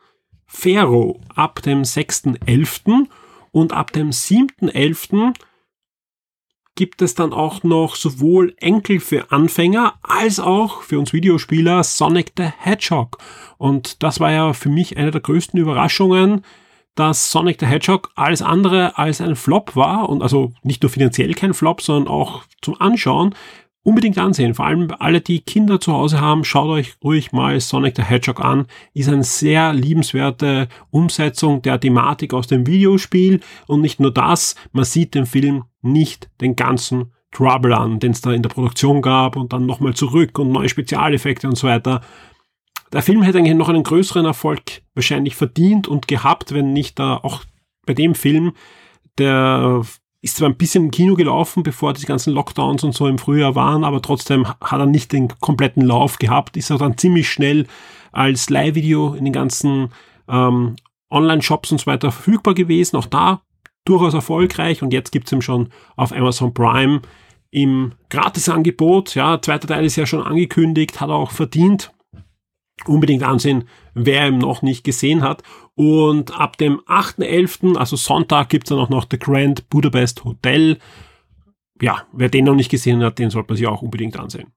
Pharaoh 0.45 1.19
ab 1.35 1.61
dem 1.61 1.83
6.11. 1.83 3.07
und 3.51 3.73
ab 3.73 3.91
dem 3.93 4.09
7.11 4.09 5.33
gibt 6.79 7.01
es 7.01 7.13
dann 7.13 7.33
auch 7.33 7.63
noch 7.63 7.97
sowohl 7.97 8.55
Enkel 8.55 9.01
für 9.01 9.33
Anfänger 9.33 9.95
als 10.01 10.39
auch 10.39 10.81
für 10.81 10.97
uns 10.97 11.11
Videospieler 11.11 11.83
Sonic 11.83 12.31
the 12.37 12.45
Hedgehog. 12.57 13.17
Und 13.57 14.01
das 14.01 14.21
war 14.21 14.31
ja 14.31 14.53
für 14.53 14.69
mich 14.69 14.95
eine 14.95 15.11
der 15.11 15.19
größten 15.19 15.59
Überraschungen, 15.59 16.45
dass 16.95 17.33
Sonic 17.33 17.57
the 17.59 17.65
Hedgehog 17.65 18.11
alles 18.15 18.41
andere 18.41 18.97
als 18.97 19.19
ein 19.19 19.35
Flop 19.35 19.75
war 19.75 20.07
und 20.07 20.21
also 20.21 20.53
nicht 20.63 20.81
nur 20.81 20.89
finanziell 20.89 21.33
kein 21.33 21.53
Flop, 21.53 21.81
sondern 21.81 22.07
auch 22.07 22.43
zum 22.61 22.79
Anschauen, 22.79 23.35
unbedingt 23.83 24.17
ansehen. 24.17 24.53
Vor 24.53 24.65
allem 24.65 24.87
alle, 24.99 25.19
die 25.19 25.41
Kinder 25.41 25.81
zu 25.81 25.91
Hause 25.91 26.21
haben, 26.21 26.45
schaut 26.45 26.69
euch 26.69 26.95
ruhig 27.03 27.33
mal 27.33 27.59
Sonic 27.59 27.97
the 27.97 28.03
Hedgehog 28.03 28.39
an. 28.39 28.67
Ist 28.93 29.09
eine 29.09 29.25
sehr 29.25 29.73
liebenswerte 29.73 30.69
Umsetzung 30.91 31.61
der 31.61 31.77
Thematik 31.77 32.33
aus 32.33 32.47
dem 32.47 32.65
Videospiel. 32.65 33.41
Und 33.67 33.81
nicht 33.81 33.99
nur 33.99 34.13
das, 34.13 34.55
man 34.71 34.85
sieht 34.85 35.13
den 35.13 35.25
Film 35.25 35.65
nicht 35.81 36.29
den 36.41 36.55
ganzen 36.55 37.13
Trouble 37.31 37.73
an, 37.73 37.99
den 37.99 38.11
es 38.11 38.21
da 38.21 38.31
in 38.31 38.41
der 38.41 38.49
Produktion 38.49 39.01
gab 39.01 39.35
und 39.35 39.53
dann 39.53 39.65
nochmal 39.65 39.93
zurück 39.93 40.39
und 40.39 40.51
neue 40.51 40.69
Spezialeffekte 40.69 41.47
und 41.47 41.57
so 41.57 41.67
weiter. 41.67 42.01
Der 42.91 43.03
Film 43.03 43.21
hätte 43.21 43.37
eigentlich 43.37 43.55
noch 43.55 43.69
einen 43.69 43.83
größeren 43.83 44.25
Erfolg 44.25 44.81
wahrscheinlich 44.95 45.35
verdient 45.35 45.87
und 45.87 46.07
gehabt, 46.07 46.53
wenn 46.53 46.73
nicht 46.73 46.97
da 46.97 47.17
auch 47.17 47.43
bei 47.85 47.93
dem 47.93 48.15
Film 48.15 48.53
der 49.19 49.81
ist 50.21 50.37
zwar 50.37 50.49
ein 50.49 50.57
bisschen 50.57 50.85
im 50.85 50.91
Kino 50.91 51.15
gelaufen, 51.15 51.63
bevor 51.63 51.93
die 51.93 52.05
ganzen 52.05 52.33
Lockdowns 52.33 52.83
und 52.83 52.93
so 52.93 53.07
im 53.07 53.19
Frühjahr 53.19 53.55
waren, 53.55 53.83
aber 53.85 54.01
trotzdem 54.01 54.47
hat 54.47 54.79
er 54.79 54.85
nicht 54.85 55.13
den 55.13 55.29
kompletten 55.39 55.85
Lauf 55.85 56.17
gehabt, 56.19 56.57
ist 56.57 56.69
er 56.69 56.77
dann 56.77 56.97
ziemlich 56.97 57.29
schnell 57.29 57.67
als 58.11 58.49
Leihvideo 58.49 59.13
in 59.13 59.23
den 59.23 59.33
ganzen 59.33 59.91
ähm, 60.27 60.75
Online-Shops 61.09 61.71
und 61.71 61.77
so 61.79 61.85
weiter 61.85 62.11
verfügbar 62.11 62.53
gewesen. 62.53 62.97
Auch 62.97 63.05
da 63.05 63.41
durchaus 63.89 64.13
erfolgreich 64.13 64.81
und 64.81 64.93
jetzt 64.93 65.11
gibt's 65.11 65.31
ihn 65.31 65.41
schon 65.41 65.69
auf 65.95 66.11
Amazon 66.11 66.53
Prime 66.53 67.01
im 67.51 67.93
Gratisangebot. 68.09 69.15
Ja, 69.15 69.41
zweiter 69.41 69.67
Teil 69.67 69.85
ist 69.85 69.95
ja 69.95 70.05
schon 70.05 70.21
angekündigt, 70.21 71.01
hat 71.01 71.09
er 71.09 71.15
auch 71.15 71.31
verdient 71.31 71.91
unbedingt 72.85 73.23
ansehen, 73.23 73.65
wer 73.93 74.27
ihn 74.27 74.37
noch 74.37 74.61
nicht 74.61 74.83
gesehen 74.83 75.21
hat. 75.21 75.43
Und 75.75 76.39
ab 76.39 76.57
dem 76.57 76.79
8.11., 76.81 77.77
also 77.77 77.95
Sonntag, 77.95 78.49
gibt's 78.49 78.69
dann 78.69 78.79
auch 78.79 78.89
noch 78.89 79.05
The 79.09 79.19
Grand 79.19 79.69
Budapest 79.69 80.23
Hotel. 80.23 80.77
Ja, 81.81 82.03
wer 82.11 82.29
den 82.29 82.45
noch 82.45 82.55
nicht 82.55 82.71
gesehen 82.71 83.03
hat, 83.03 83.19
den 83.19 83.29
sollte 83.29 83.49
man 83.49 83.57
sich 83.57 83.67
auch 83.67 83.81
unbedingt 83.81 84.17
ansehen. 84.17 84.51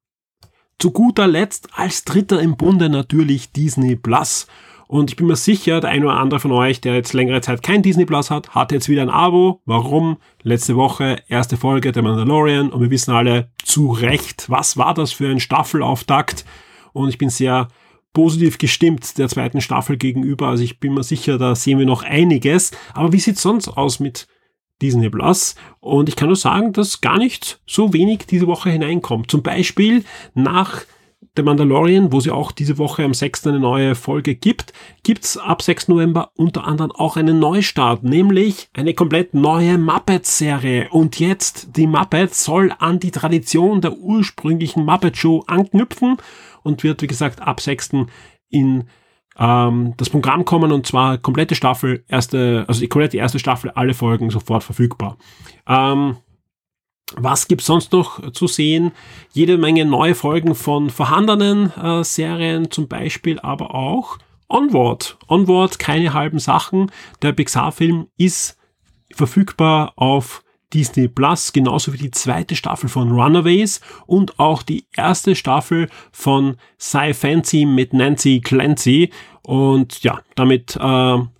Zu 0.78 0.90
guter 0.90 1.28
Letzt 1.28 1.68
als 1.74 2.04
Dritter 2.04 2.40
im 2.40 2.56
Bunde 2.56 2.88
natürlich 2.88 3.52
Disney 3.52 3.94
Plus. 3.94 4.46
Und 4.92 5.08
ich 5.08 5.16
bin 5.16 5.26
mir 5.26 5.36
sicher, 5.36 5.80
der 5.80 5.88
eine 5.88 6.04
oder 6.04 6.18
andere 6.18 6.38
von 6.38 6.52
euch, 6.52 6.82
der 6.82 6.94
jetzt 6.94 7.14
längere 7.14 7.40
Zeit 7.40 7.62
kein 7.62 7.80
Disney 7.80 8.04
Plus 8.04 8.30
hat, 8.30 8.50
hat 8.50 8.72
jetzt 8.72 8.90
wieder 8.90 9.00
ein 9.00 9.08
Abo. 9.08 9.62
Warum? 9.64 10.18
Letzte 10.42 10.76
Woche, 10.76 11.16
erste 11.28 11.56
Folge 11.56 11.92
der 11.92 12.02
Mandalorian 12.02 12.70
und 12.70 12.82
wir 12.82 12.90
wissen 12.90 13.12
alle 13.12 13.50
zu 13.64 13.90
Recht, 13.90 14.50
was 14.50 14.76
war 14.76 14.92
das 14.92 15.10
für 15.10 15.30
ein 15.30 15.40
Staffelauftakt. 15.40 16.44
Und 16.92 17.08
ich 17.08 17.16
bin 17.16 17.30
sehr 17.30 17.68
positiv 18.12 18.58
gestimmt 18.58 19.16
der 19.16 19.28
zweiten 19.28 19.62
Staffel 19.62 19.96
gegenüber. 19.96 20.48
Also 20.48 20.62
ich 20.62 20.78
bin 20.78 20.92
mir 20.92 21.04
sicher, 21.04 21.38
da 21.38 21.54
sehen 21.54 21.78
wir 21.78 21.86
noch 21.86 22.02
einiges. 22.02 22.72
Aber 22.92 23.14
wie 23.14 23.20
sieht's 23.20 23.40
sonst 23.40 23.68
aus 23.68 23.98
mit 23.98 24.28
Disney 24.82 25.08
Plus? 25.08 25.54
Und 25.80 26.10
ich 26.10 26.16
kann 26.16 26.28
nur 26.28 26.36
sagen, 26.36 26.74
dass 26.74 27.00
gar 27.00 27.16
nicht 27.16 27.62
so 27.66 27.94
wenig 27.94 28.26
diese 28.26 28.46
Woche 28.46 28.68
hineinkommt. 28.68 29.30
Zum 29.30 29.42
Beispiel 29.42 30.04
nach 30.34 30.82
The 31.34 31.42
Mandalorian, 31.42 32.12
wo 32.12 32.20
sie 32.20 32.30
auch 32.30 32.52
diese 32.52 32.76
Woche 32.76 33.04
am 33.04 33.14
6. 33.14 33.46
eine 33.46 33.58
neue 33.58 33.94
Folge 33.94 34.34
gibt, 34.34 34.74
gibt's 35.02 35.38
ab 35.38 35.62
6. 35.62 35.88
November 35.88 36.30
unter 36.36 36.64
anderem 36.64 36.92
auch 36.92 37.16
einen 37.16 37.38
Neustart, 37.38 38.04
nämlich 38.04 38.68
eine 38.74 38.92
komplett 38.92 39.32
neue 39.32 39.78
Muppets-Serie. 39.78 40.90
Und 40.90 41.18
jetzt, 41.18 41.74
die 41.78 41.86
Muppets 41.86 42.44
soll 42.44 42.74
an 42.78 43.00
die 43.00 43.12
Tradition 43.12 43.80
der 43.80 43.94
ursprünglichen 43.94 44.84
Muppet-Show 44.84 45.44
anknüpfen 45.46 46.18
und 46.64 46.82
wird, 46.82 47.00
wie 47.00 47.06
gesagt, 47.06 47.40
ab 47.40 47.62
6. 47.62 47.92
in 48.50 48.84
ähm, 49.38 49.94
das 49.96 50.10
Programm 50.10 50.44
kommen 50.44 50.70
und 50.70 50.86
zwar 50.86 51.16
komplette 51.16 51.54
Staffel, 51.54 52.04
erste, 52.08 52.66
also 52.68 52.80
die 52.80 52.88
komplette 52.88 53.16
erste 53.16 53.38
Staffel, 53.38 53.70
alle 53.70 53.94
Folgen 53.94 54.28
sofort 54.28 54.64
verfügbar. 54.64 55.16
Ähm, 55.66 56.18
was 57.16 57.48
gibt's 57.48 57.66
sonst 57.66 57.92
noch 57.92 58.32
zu 58.32 58.46
sehen? 58.46 58.92
Jede 59.32 59.58
Menge 59.58 59.84
neue 59.84 60.14
Folgen 60.14 60.54
von 60.54 60.90
vorhandenen 60.90 61.72
äh, 61.76 62.04
Serien, 62.04 62.70
zum 62.70 62.88
Beispiel 62.88 63.38
aber 63.40 63.74
auch 63.74 64.18
Onward. 64.48 65.16
Onward, 65.28 65.78
keine 65.78 66.12
halben 66.12 66.38
Sachen. 66.38 66.90
Der 67.22 67.32
Pixar-Film 67.32 68.08
ist 68.18 68.58
verfügbar 69.14 69.92
auf 69.96 70.42
Disney 70.72 71.08
Plus, 71.08 71.52
genauso 71.52 71.92
wie 71.92 71.98
die 71.98 72.10
zweite 72.10 72.56
Staffel 72.56 72.88
von 72.88 73.12
Runaways 73.12 73.80
und 74.06 74.38
auch 74.38 74.62
die 74.62 74.84
erste 74.96 75.34
Staffel 75.34 75.88
von 76.10 76.56
Sci 76.78 77.14
Fancy 77.14 77.66
mit 77.66 77.92
Nancy 77.92 78.40
Clancy. 78.40 79.10
Und 79.42 80.04
ja, 80.04 80.20
damit 80.36 80.76
äh, 80.76 80.80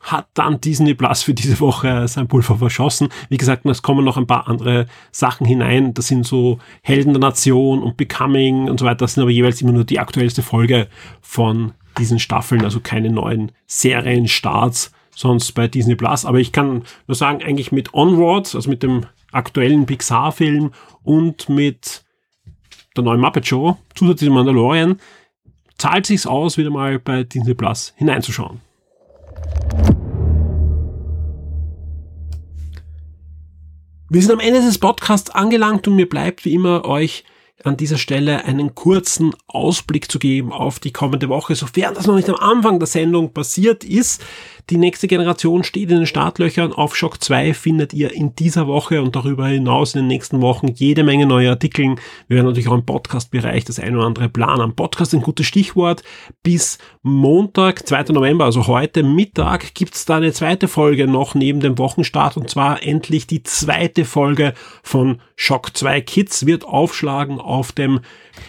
hat 0.01 0.27
dann 0.35 0.61
Disney 0.61 0.95
Plus 0.95 1.23
für 1.23 1.35
diese 1.35 1.61
Woche 1.61 2.09
sein 2.09 2.27
Pulver 2.27 2.57
verschossen. 2.57 3.09
Wie 3.29 3.37
gesagt, 3.37 3.65
es 3.65 3.83
kommen 3.83 4.05
noch 4.05 4.17
ein 4.17 4.27
paar 4.27 4.49
andere 4.49 4.87
Sachen 5.13 5.47
hinein. 5.47 5.95
Das 5.95 6.09
sind 6.09 6.27
so 6.27 6.59
Helden 6.83 7.13
der 7.13 7.21
Nation 7.21 7.83
und 7.83 7.97
Becoming 7.97 8.69
und 8.69 8.81
so 8.81 8.87
weiter. 8.87 8.99
Das 8.99 9.15
sind 9.15 9.23
aber 9.23 9.31
jeweils 9.31 9.63
immer 9.63 9.73
nur 9.73 9.85
die 9.85 10.01
aktuellste 10.01 10.43
Folge 10.43 10.89
von 11.21 11.73
diesen 11.99 12.19
Staffeln, 12.19 12.65
also 12.65 12.81
keine 12.81 13.11
neuen 13.11 13.53
Serienstarts 13.67 14.93
sonst 15.15 15.53
bei 15.53 15.69
Disney 15.69 15.95
Plus. 15.95 16.25
Aber 16.25 16.39
ich 16.39 16.53
kann 16.53 16.83
nur 17.07 17.15
sagen, 17.15 17.43
eigentlich 17.43 17.73
mit 17.73 17.95
Onward, 17.95 18.55
also 18.55 18.69
mit 18.69 18.83
dem 18.83 19.07
aktuellen 19.33 19.87
Pixar-Film 19.87 20.73
und 21.03 21.49
mit 21.49 22.05
der 22.97 23.05
neuen 23.05 23.21
Muppet 23.21 23.47
Show, 23.47 23.77
zusätzlich 23.95 24.31
Mandalorian, 24.31 25.01
zahlt 25.79 26.07
sich's 26.07 26.27
aus, 26.27 26.59
wieder 26.59 26.71
mal 26.71 26.99
bei 26.99 27.25
Disney 27.25 27.55
Plus 27.55 27.93
hineinzuschauen. 27.97 28.61
Wir 34.09 34.21
sind 34.21 34.33
am 34.33 34.41
Ende 34.41 34.61
des 34.61 34.77
Podcasts 34.77 35.31
angelangt 35.31 35.89
und 35.89 35.97
mir 35.97 36.07
bleibt 36.07 36.45
wie 36.45 36.53
immer 36.53 36.85
euch 36.85 37.25
an 37.65 37.77
dieser 37.77 37.97
Stelle 37.97 38.45
einen 38.45 38.75
kurzen 38.75 39.33
Ausblick 39.47 40.11
zu 40.11 40.19
geben 40.19 40.53
auf 40.53 40.79
die 40.81 40.93
kommende 40.93 41.29
Woche, 41.29 41.55
sofern 41.55 41.95
das 41.95 42.07
noch 42.07 42.17
nicht 42.17 42.29
am 42.29 42.37
Anfang 42.37 42.79
der 42.79 42.89
Sendung 42.89 43.33
passiert 43.33 43.85
ist. 43.85 44.23
Die 44.71 44.77
nächste 44.77 45.09
Generation 45.09 45.65
steht 45.65 45.91
in 45.91 45.99
den 45.99 46.07
Startlöchern. 46.07 46.73
Auf 46.73 46.95
Shock 46.95 47.23
2 47.23 47.53
findet 47.53 47.93
ihr 47.93 48.13
in 48.13 48.37
dieser 48.37 48.69
Woche 48.69 49.03
und 49.03 49.17
darüber 49.17 49.49
hinaus 49.49 49.95
in 49.95 50.03
den 50.03 50.07
nächsten 50.07 50.41
Wochen 50.41 50.69
jede 50.69 51.03
Menge 51.03 51.27
neue 51.27 51.51
Artikel. 51.51 51.97
Wir 52.29 52.37
werden 52.37 52.47
natürlich 52.47 52.69
auch 52.69 52.75
im 52.75 52.87
Podcast-Bereich 52.87 53.65
das 53.65 53.81
ein 53.81 53.97
oder 53.97 54.07
andere 54.07 54.29
planen. 54.29 54.77
Podcast 54.77 55.15
ein 55.15 55.23
gutes 55.23 55.47
Stichwort. 55.47 56.05
Bis 56.45 56.79
Montag, 57.03 57.87
2. 57.87 58.13
November, 58.13 58.45
also 58.45 58.69
heute 58.69 59.03
Mittag, 59.03 59.75
gibt's 59.75 60.05
da 60.05 60.19
eine 60.19 60.33
zweite 60.33 60.69
Folge 60.69 61.09
noch 61.09 61.35
neben 61.35 61.61
dem 61.61 61.77
Wochenstart 61.79 62.37
und 62.37 62.49
zwar 62.49 62.85
endlich 62.85 63.27
die 63.27 63.43
zweite 63.43 64.05
Folge 64.05 64.55
von 64.85 65.21
Shock 65.35 65.77
2 65.77 66.01
Kids 66.03 66.47
wird 66.47 66.65
aufschlagen 66.65 67.41
auf 67.41 67.73
dem 67.73 68.01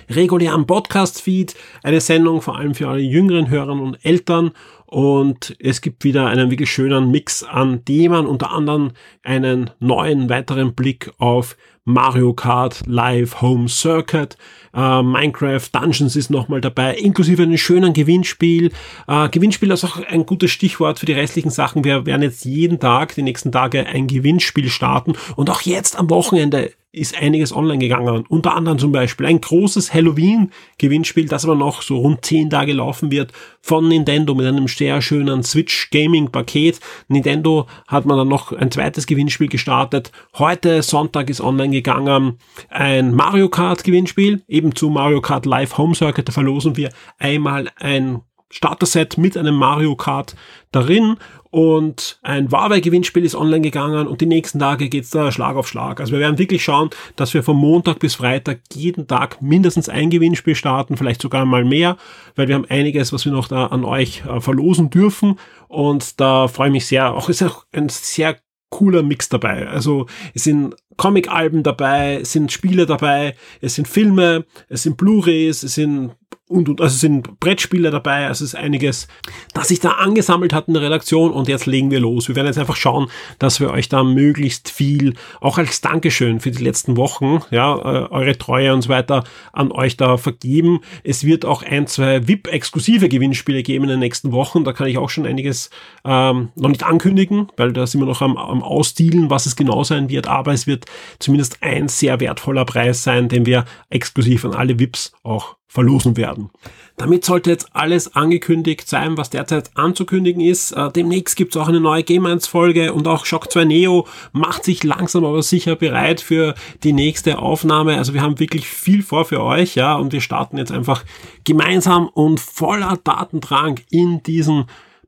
regulären 0.10 0.67
Podcast-Feed. 0.67 1.56
Eine 1.82 2.02
Sendung 2.02 2.41
vor 2.41 2.58
allem 2.58 2.76
für 2.76 2.88
alle 2.88 3.02
jüngeren 3.02 3.49
Hörern 3.49 3.80
und 3.80 4.06
Eltern 4.06 4.52
und 4.93 5.56
es 5.58 5.82
gibt 5.82 6.03
wieder 6.03 6.27
einen 6.27 6.51
wirklich 6.51 6.71
schönen 6.71 7.10
Mix 7.10 7.41
an 7.41 7.84
Themen, 7.84 8.27
unter 8.27 8.51
anderem 8.51 8.91
einen 9.23 9.71
neuen 9.79 10.29
weiteren 10.29 10.75
Blick 10.75 11.12
auf 11.17 11.58
Mario 11.84 12.36
Kart 12.36 12.84
Live 12.86 13.41
Home 13.41 13.67
Circuit, 13.67 14.38
äh, 14.71 15.01
Minecraft 15.01 15.67
Dungeons 15.71 16.15
ist 16.15 16.29
nochmal 16.29 16.62
dabei, 16.62 16.93
inklusive 16.93 17.41
einem 17.41 17.58
schönen 17.58 17.93
Gewinnspiel. 17.93 18.71
Äh, 19.08 19.29
Gewinnspiel 19.29 19.71
ist 19.71 19.84
auch 19.84 19.97
ein 19.97 20.27
gutes 20.27 20.51
Stichwort 20.51 20.99
für 20.99 21.08
die 21.08 21.13
restlichen 21.13 21.49
Sachen. 21.49 21.84
Wir 21.84 22.06
werden 22.06 22.21
jetzt 22.21 22.45
jeden 22.45 22.79
Tag, 22.79 23.15
die 23.15 23.23
nächsten 23.23 23.51
Tage, 23.51 23.88
ein 23.88 24.06
Gewinnspiel 24.06 24.69
starten 24.69 25.13
und 25.36 25.49
auch 25.49 25.62
jetzt 25.62 25.97
am 25.97 26.12
Wochenende 26.12 26.71
ist 26.93 27.19
einiges 27.19 27.53
online 27.53 27.79
gegangen. 27.79 28.23
Unter 28.29 28.56
anderem 28.56 28.77
zum 28.77 28.91
Beispiel 28.91 29.25
ein 29.25 29.41
großes 29.41 29.93
Halloween-Gewinnspiel, 29.93 31.27
das 31.27 31.43
aber 31.43 31.56
noch 31.56 31.82
so 31.82 31.97
rund 31.97 32.23
zehn 32.23 32.51
Tage 32.51 32.71
laufen 32.73 33.12
wird 33.12 33.34
von 33.62 33.88
Nintendo 33.88 34.36
mit 34.36 34.45
einem 34.45 34.67
sehr 34.67 35.01
schönen 35.01 35.41
Switch 35.41 35.89
Gaming-Paket. 35.89 36.79
Nintendo 37.08 37.65
hat 37.88 38.06
man 38.06 38.17
dann 38.17 38.27
noch 38.27 38.51
ein 38.53 38.69
zweites 38.69 39.08
Gewinnspiel 39.08 39.49
gestartet. 39.49 40.12
Heute 40.38 40.84
Sonntag 40.84 41.32
ist 41.32 41.41
online 41.41 41.71
gegangen 41.71 42.38
ein 42.69 43.13
Mario 43.15 43.49
Kart 43.49 43.84
Gewinnspiel, 43.84 44.43
eben 44.47 44.75
zu 44.75 44.89
Mario 44.89 45.19
Kart 45.19 45.47
Live 45.47 45.79
Home 45.79 45.95
Circuit. 45.95 46.27
Da 46.27 46.32
verlosen 46.32 46.77
wir 46.77 46.91
einmal 47.17 47.71
ein 47.77 48.21
Starter-Set 48.54 49.18
mit 49.18 49.36
einem 49.36 49.56
Mario 49.56 49.96
Kart 49.96 50.36
darin 50.72 51.18
und 51.50 52.20
ein 52.22 52.52
Huawei-Gewinnspiel 52.52 53.26
ist 53.26 53.36
online 53.36 53.62
gegangen 53.62 54.06
und 54.08 54.22
die 54.22 54.28
nächsten 54.28 54.60
Tage 54.60 54.89
geht's 54.89 55.10
da 55.10 55.32
Schlag 55.32 55.56
auf 55.56 55.68
Schlag. 55.68 56.00
Also 56.00 56.13
wir 56.13 56.20
werden 56.20 56.38
wirklich 56.38 56.63
schauen, 56.63 56.92
dass 57.16 57.34
wir 57.34 57.42
von 57.42 57.58
Montag 57.58 57.98
bis 57.98 58.16
Freitag 58.16 58.60
jeden 58.74 59.08
Tag 59.08 59.42
mindestens 59.42 59.89
ein 59.89 60.12
Gewinnspiel 60.12 60.54
starten, 60.54 60.98
vielleicht 60.98 61.22
sogar 61.22 61.46
mal 61.46 61.66
mehr, 61.66 61.98
weil 62.36 62.48
wir 62.48 62.54
haben 62.54 62.66
einiges, 62.70 63.12
was 63.12 63.26
wir 63.26 63.32
noch 63.32 63.48
da 63.48 63.68
an 63.68 63.86
euch 63.86 64.24
äh, 64.26 64.39
verlosen 64.39 64.92
dürfen 64.92 65.39
und 65.68 66.20
da 66.22 66.48
freue 66.48 66.68
ich 66.68 66.74
mich 66.74 66.86
sehr. 66.86 67.16
Auch 67.16 67.30
ist 67.30 67.42
auch 67.42 67.66
ein 67.72 67.89
sehr 67.89 68.38
cooler 68.70 69.04
Mix 69.04 69.30
dabei. 69.30 69.68
Also 69.68 70.08
es 70.34 70.46
sind 70.46 70.76
Comic-Alben 70.98 71.62
dabei, 71.62 72.20
es 72.22 72.32
sind 72.32 72.52
Spiele 72.52 72.88
dabei, 72.88 73.36
es 73.62 73.76
sind 73.76 73.88
Filme, 73.88 74.46
es 74.70 74.84
sind 74.84 74.98
Blu-rays, 74.98 75.62
es 75.62 75.76
sind 75.76 76.12
und, 76.48 76.69
und 76.69 76.82
also 76.82 76.96
sind 76.98 77.39
Brettspiele 77.39 77.91
dabei, 77.91 78.28
also 78.28 78.43
es 78.43 78.54
ist 78.54 78.60
einiges, 78.60 79.08
das 79.54 79.69
sich 79.69 79.80
da 79.80 79.91
angesammelt 79.91 80.54
hat 80.54 80.67
in 80.67 80.74
der 80.74 80.84
Redaktion 80.84 81.32
und 81.32 81.48
jetzt 81.48 81.65
legen 81.65 81.91
wir 81.91 82.00
los. 82.00 82.28
Wir 82.28 82.36
werden 82.36 82.48
jetzt 82.48 82.58
einfach 82.58 82.76
schauen, 82.76 83.10
dass 83.39 83.60
wir 83.60 83.72
euch 83.72 83.89
da 83.89 84.04
möglichst 84.04 84.69
viel, 84.69 85.15
auch 85.41 85.58
als 85.58 85.82
Dankeschön 85.82 86.39
für 86.39 86.52
die 86.52 86.63
letzten 86.63 86.98
Wochen, 86.98 87.41
ja, 87.52 87.76
äh, 87.76 88.08
eure 88.10 88.38
Treue 88.38 88.74
und 88.74 88.82
so 88.82 88.89
weiter 88.89 89.24
an 89.52 89.72
euch 89.72 89.98
da 89.98 90.17
vergeben. 90.17 90.82
Es 91.04 91.24
wird 91.24 91.46
auch 91.46 91.63
ein, 91.63 91.88
zwei 91.88 92.28
VIP-exklusive 92.28 93.10
Gewinnspiele 93.10 93.63
geben 93.63 93.86
in 93.86 93.91
den 93.91 94.00
nächsten 94.00 94.32
Wochen. 94.32 94.63
Da 94.63 94.74
kann 94.74 94.88
ich 94.88 94.98
auch 94.98 95.10
schon 95.10 95.26
einiges 95.26 95.69
ähm, 96.06 96.50
noch 96.56 96.69
nicht 96.69 96.84
ankündigen, 96.84 97.48
weil 97.58 97.74
da 97.74 97.88
sind 97.88 98.02
wir 98.02 98.06
noch 98.06 98.22
am, 98.22 98.38
am 98.38 98.63
Ausdealen, 98.63 99.30
was 99.30 99.46
es 99.46 99.56
genau 99.56 99.84
sein 99.84 100.10
wird, 100.10 100.28
aber 100.28 100.54
es 100.54 100.67
wird 100.67 100.86
zumindest 101.19 101.58
ein 101.62 101.88
sehr 101.88 102.19
wertvoller 102.19 102.65
Preis 102.65 103.04
sein, 103.04 103.30
den 103.30 103.46
wir 103.46 103.65
exklusiv 103.89 104.46
an 104.46 104.54
alle 104.54 104.80
VIPs 104.80 105.13
auch 105.24 105.56
verlosen 105.73 106.15
werden. 106.17 106.51
Damit 106.97 107.25
sollte 107.25 107.49
jetzt 107.49 107.75
alles 107.75 108.15
angekündigt 108.15 108.88
sein, 108.88 109.17
was 109.17 109.31
derzeit 109.31 109.71
anzukündigen 109.75 110.39
ist. 110.39 110.71
Äh, 110.73 110.91
demnächst 110.91 111.36
gibt 111.36 111.55
es 111.55 111.62
auch 111.62 111.67
eine 111.67 111.79
neue 111.79 112.03
Game 112.03 112.27
1 112.27 112.45
Folge 112.45 112.93
und 112.93 113.07
auch 113.07 113.25
Shock 113.25 113.51
2 113.51 113.65
Neo 113.65 114.07
macht 114.33 114.63
sich 114.63 114.83
langsam 114.83 115.25
aber 115.25 115.41
sicher 115.41 115.75
bereit 115.75 116.21
für 116.21 116.53
die 116.83 116.93
nächste 116.93 117.39
Aufnahme. 117.39 117.97
Also 117.97 118.13
wir 118.13 118.21
haben 118.21 118.39
wirklich 118.39 118.67
viel 118.67 119.01
vor 119.01 119.25
für 119.25 119.41
euch, 119.41 119.73
ja, 119.73 119.95
und 119.95 120.13
wir 120.13 120.21
starten 120.21 120.57
jetzt 120.57 120.71
einfach 120.71 121.03
gemeinsam 121.43 122.07
und 122.07 122.39
voller 122.39 122.99
Datendrang 123.03 123.79
in 123.89 124.21
diesen 124.21 124.65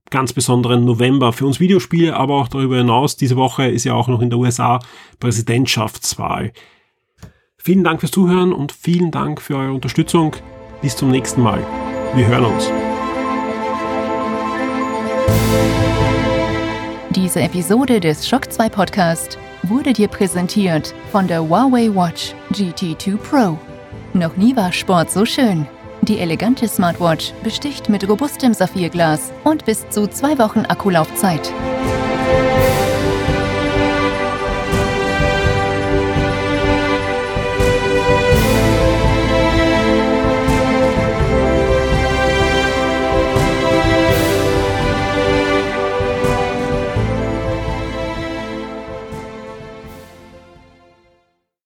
ganz 0.09 0.33
besonderen 0.33 0.83
November 0.83 1.31
für 1.31 1.45
uns 1.45 1.59
Videospiele, 1.59 2.15
aber 2.15 2.35
auch 2.35 2.47
darüber 2.47 2.77
hinaus. 2.77 3.17
Diese 3.17 3.35
Woche 3.35 3.67
ist 3.67 3.83
ja 3.83 3.93
auch 3.93 4.07
noch 4.07 4.21
in 4.21 4.31
der 4.31 4.39
USA 4.39 4.79
Präsidentschaftswahl. 5.19 6.53
Vielen 7.57 7.83
Dank 7.83 7.99
fürs 7.99 8.11
Zuhören 8.11 8.51
und 8.51 8.71
vielen 8.71 9.11
Dank 9.11 9.41
für 9.41 9.57
eure 9.57 9.73
Unterstützung. 9.73 10.35
Bis 10.85 10.95
zum 10.95 11.09
nächsten 11.09 11.41
Mal. 11.41 11.65
Wir 12.13 12.27
hören 12.27 12.45
uns. 12.45 12.71
Diese 17.09 17.41
Episode 17.41 17.99
des 17.99 18.27
Shock 18.27 18.53
2 18.53 18.69
Podcast 18.69 19.39
wurde 19.63 19.93
dir 19.93 20.07
präsentiert 20.07 20.93
von 21.11 21.27
der 21.27 21.41
Huawei 21.41 21.89
Watch 21.89 22.35
GT2 22.51 23.17
Pro. 23.17 23.57
Noch 24.13 24.37
nie 24.37 24.55
war 24.55 24.71
Sport 24.71 25.09
so 25.09 25.25
schön. 25.25 25.65
Die 26.03 26.19
elegante 26.19 26.67
Smartwatch 26.67 27.33
besticht 27.43 27.89
mit 27.89 28.07
robustem 28.07 28.53
Saphirglas 28.53 29.31
und 29.43 29.65
bis 29.65 29.89
zu 29.89 30.05
zwei 30.05 30.37
Wochen 30.37 30.67
Akkulaufzeit. 30.67 31.51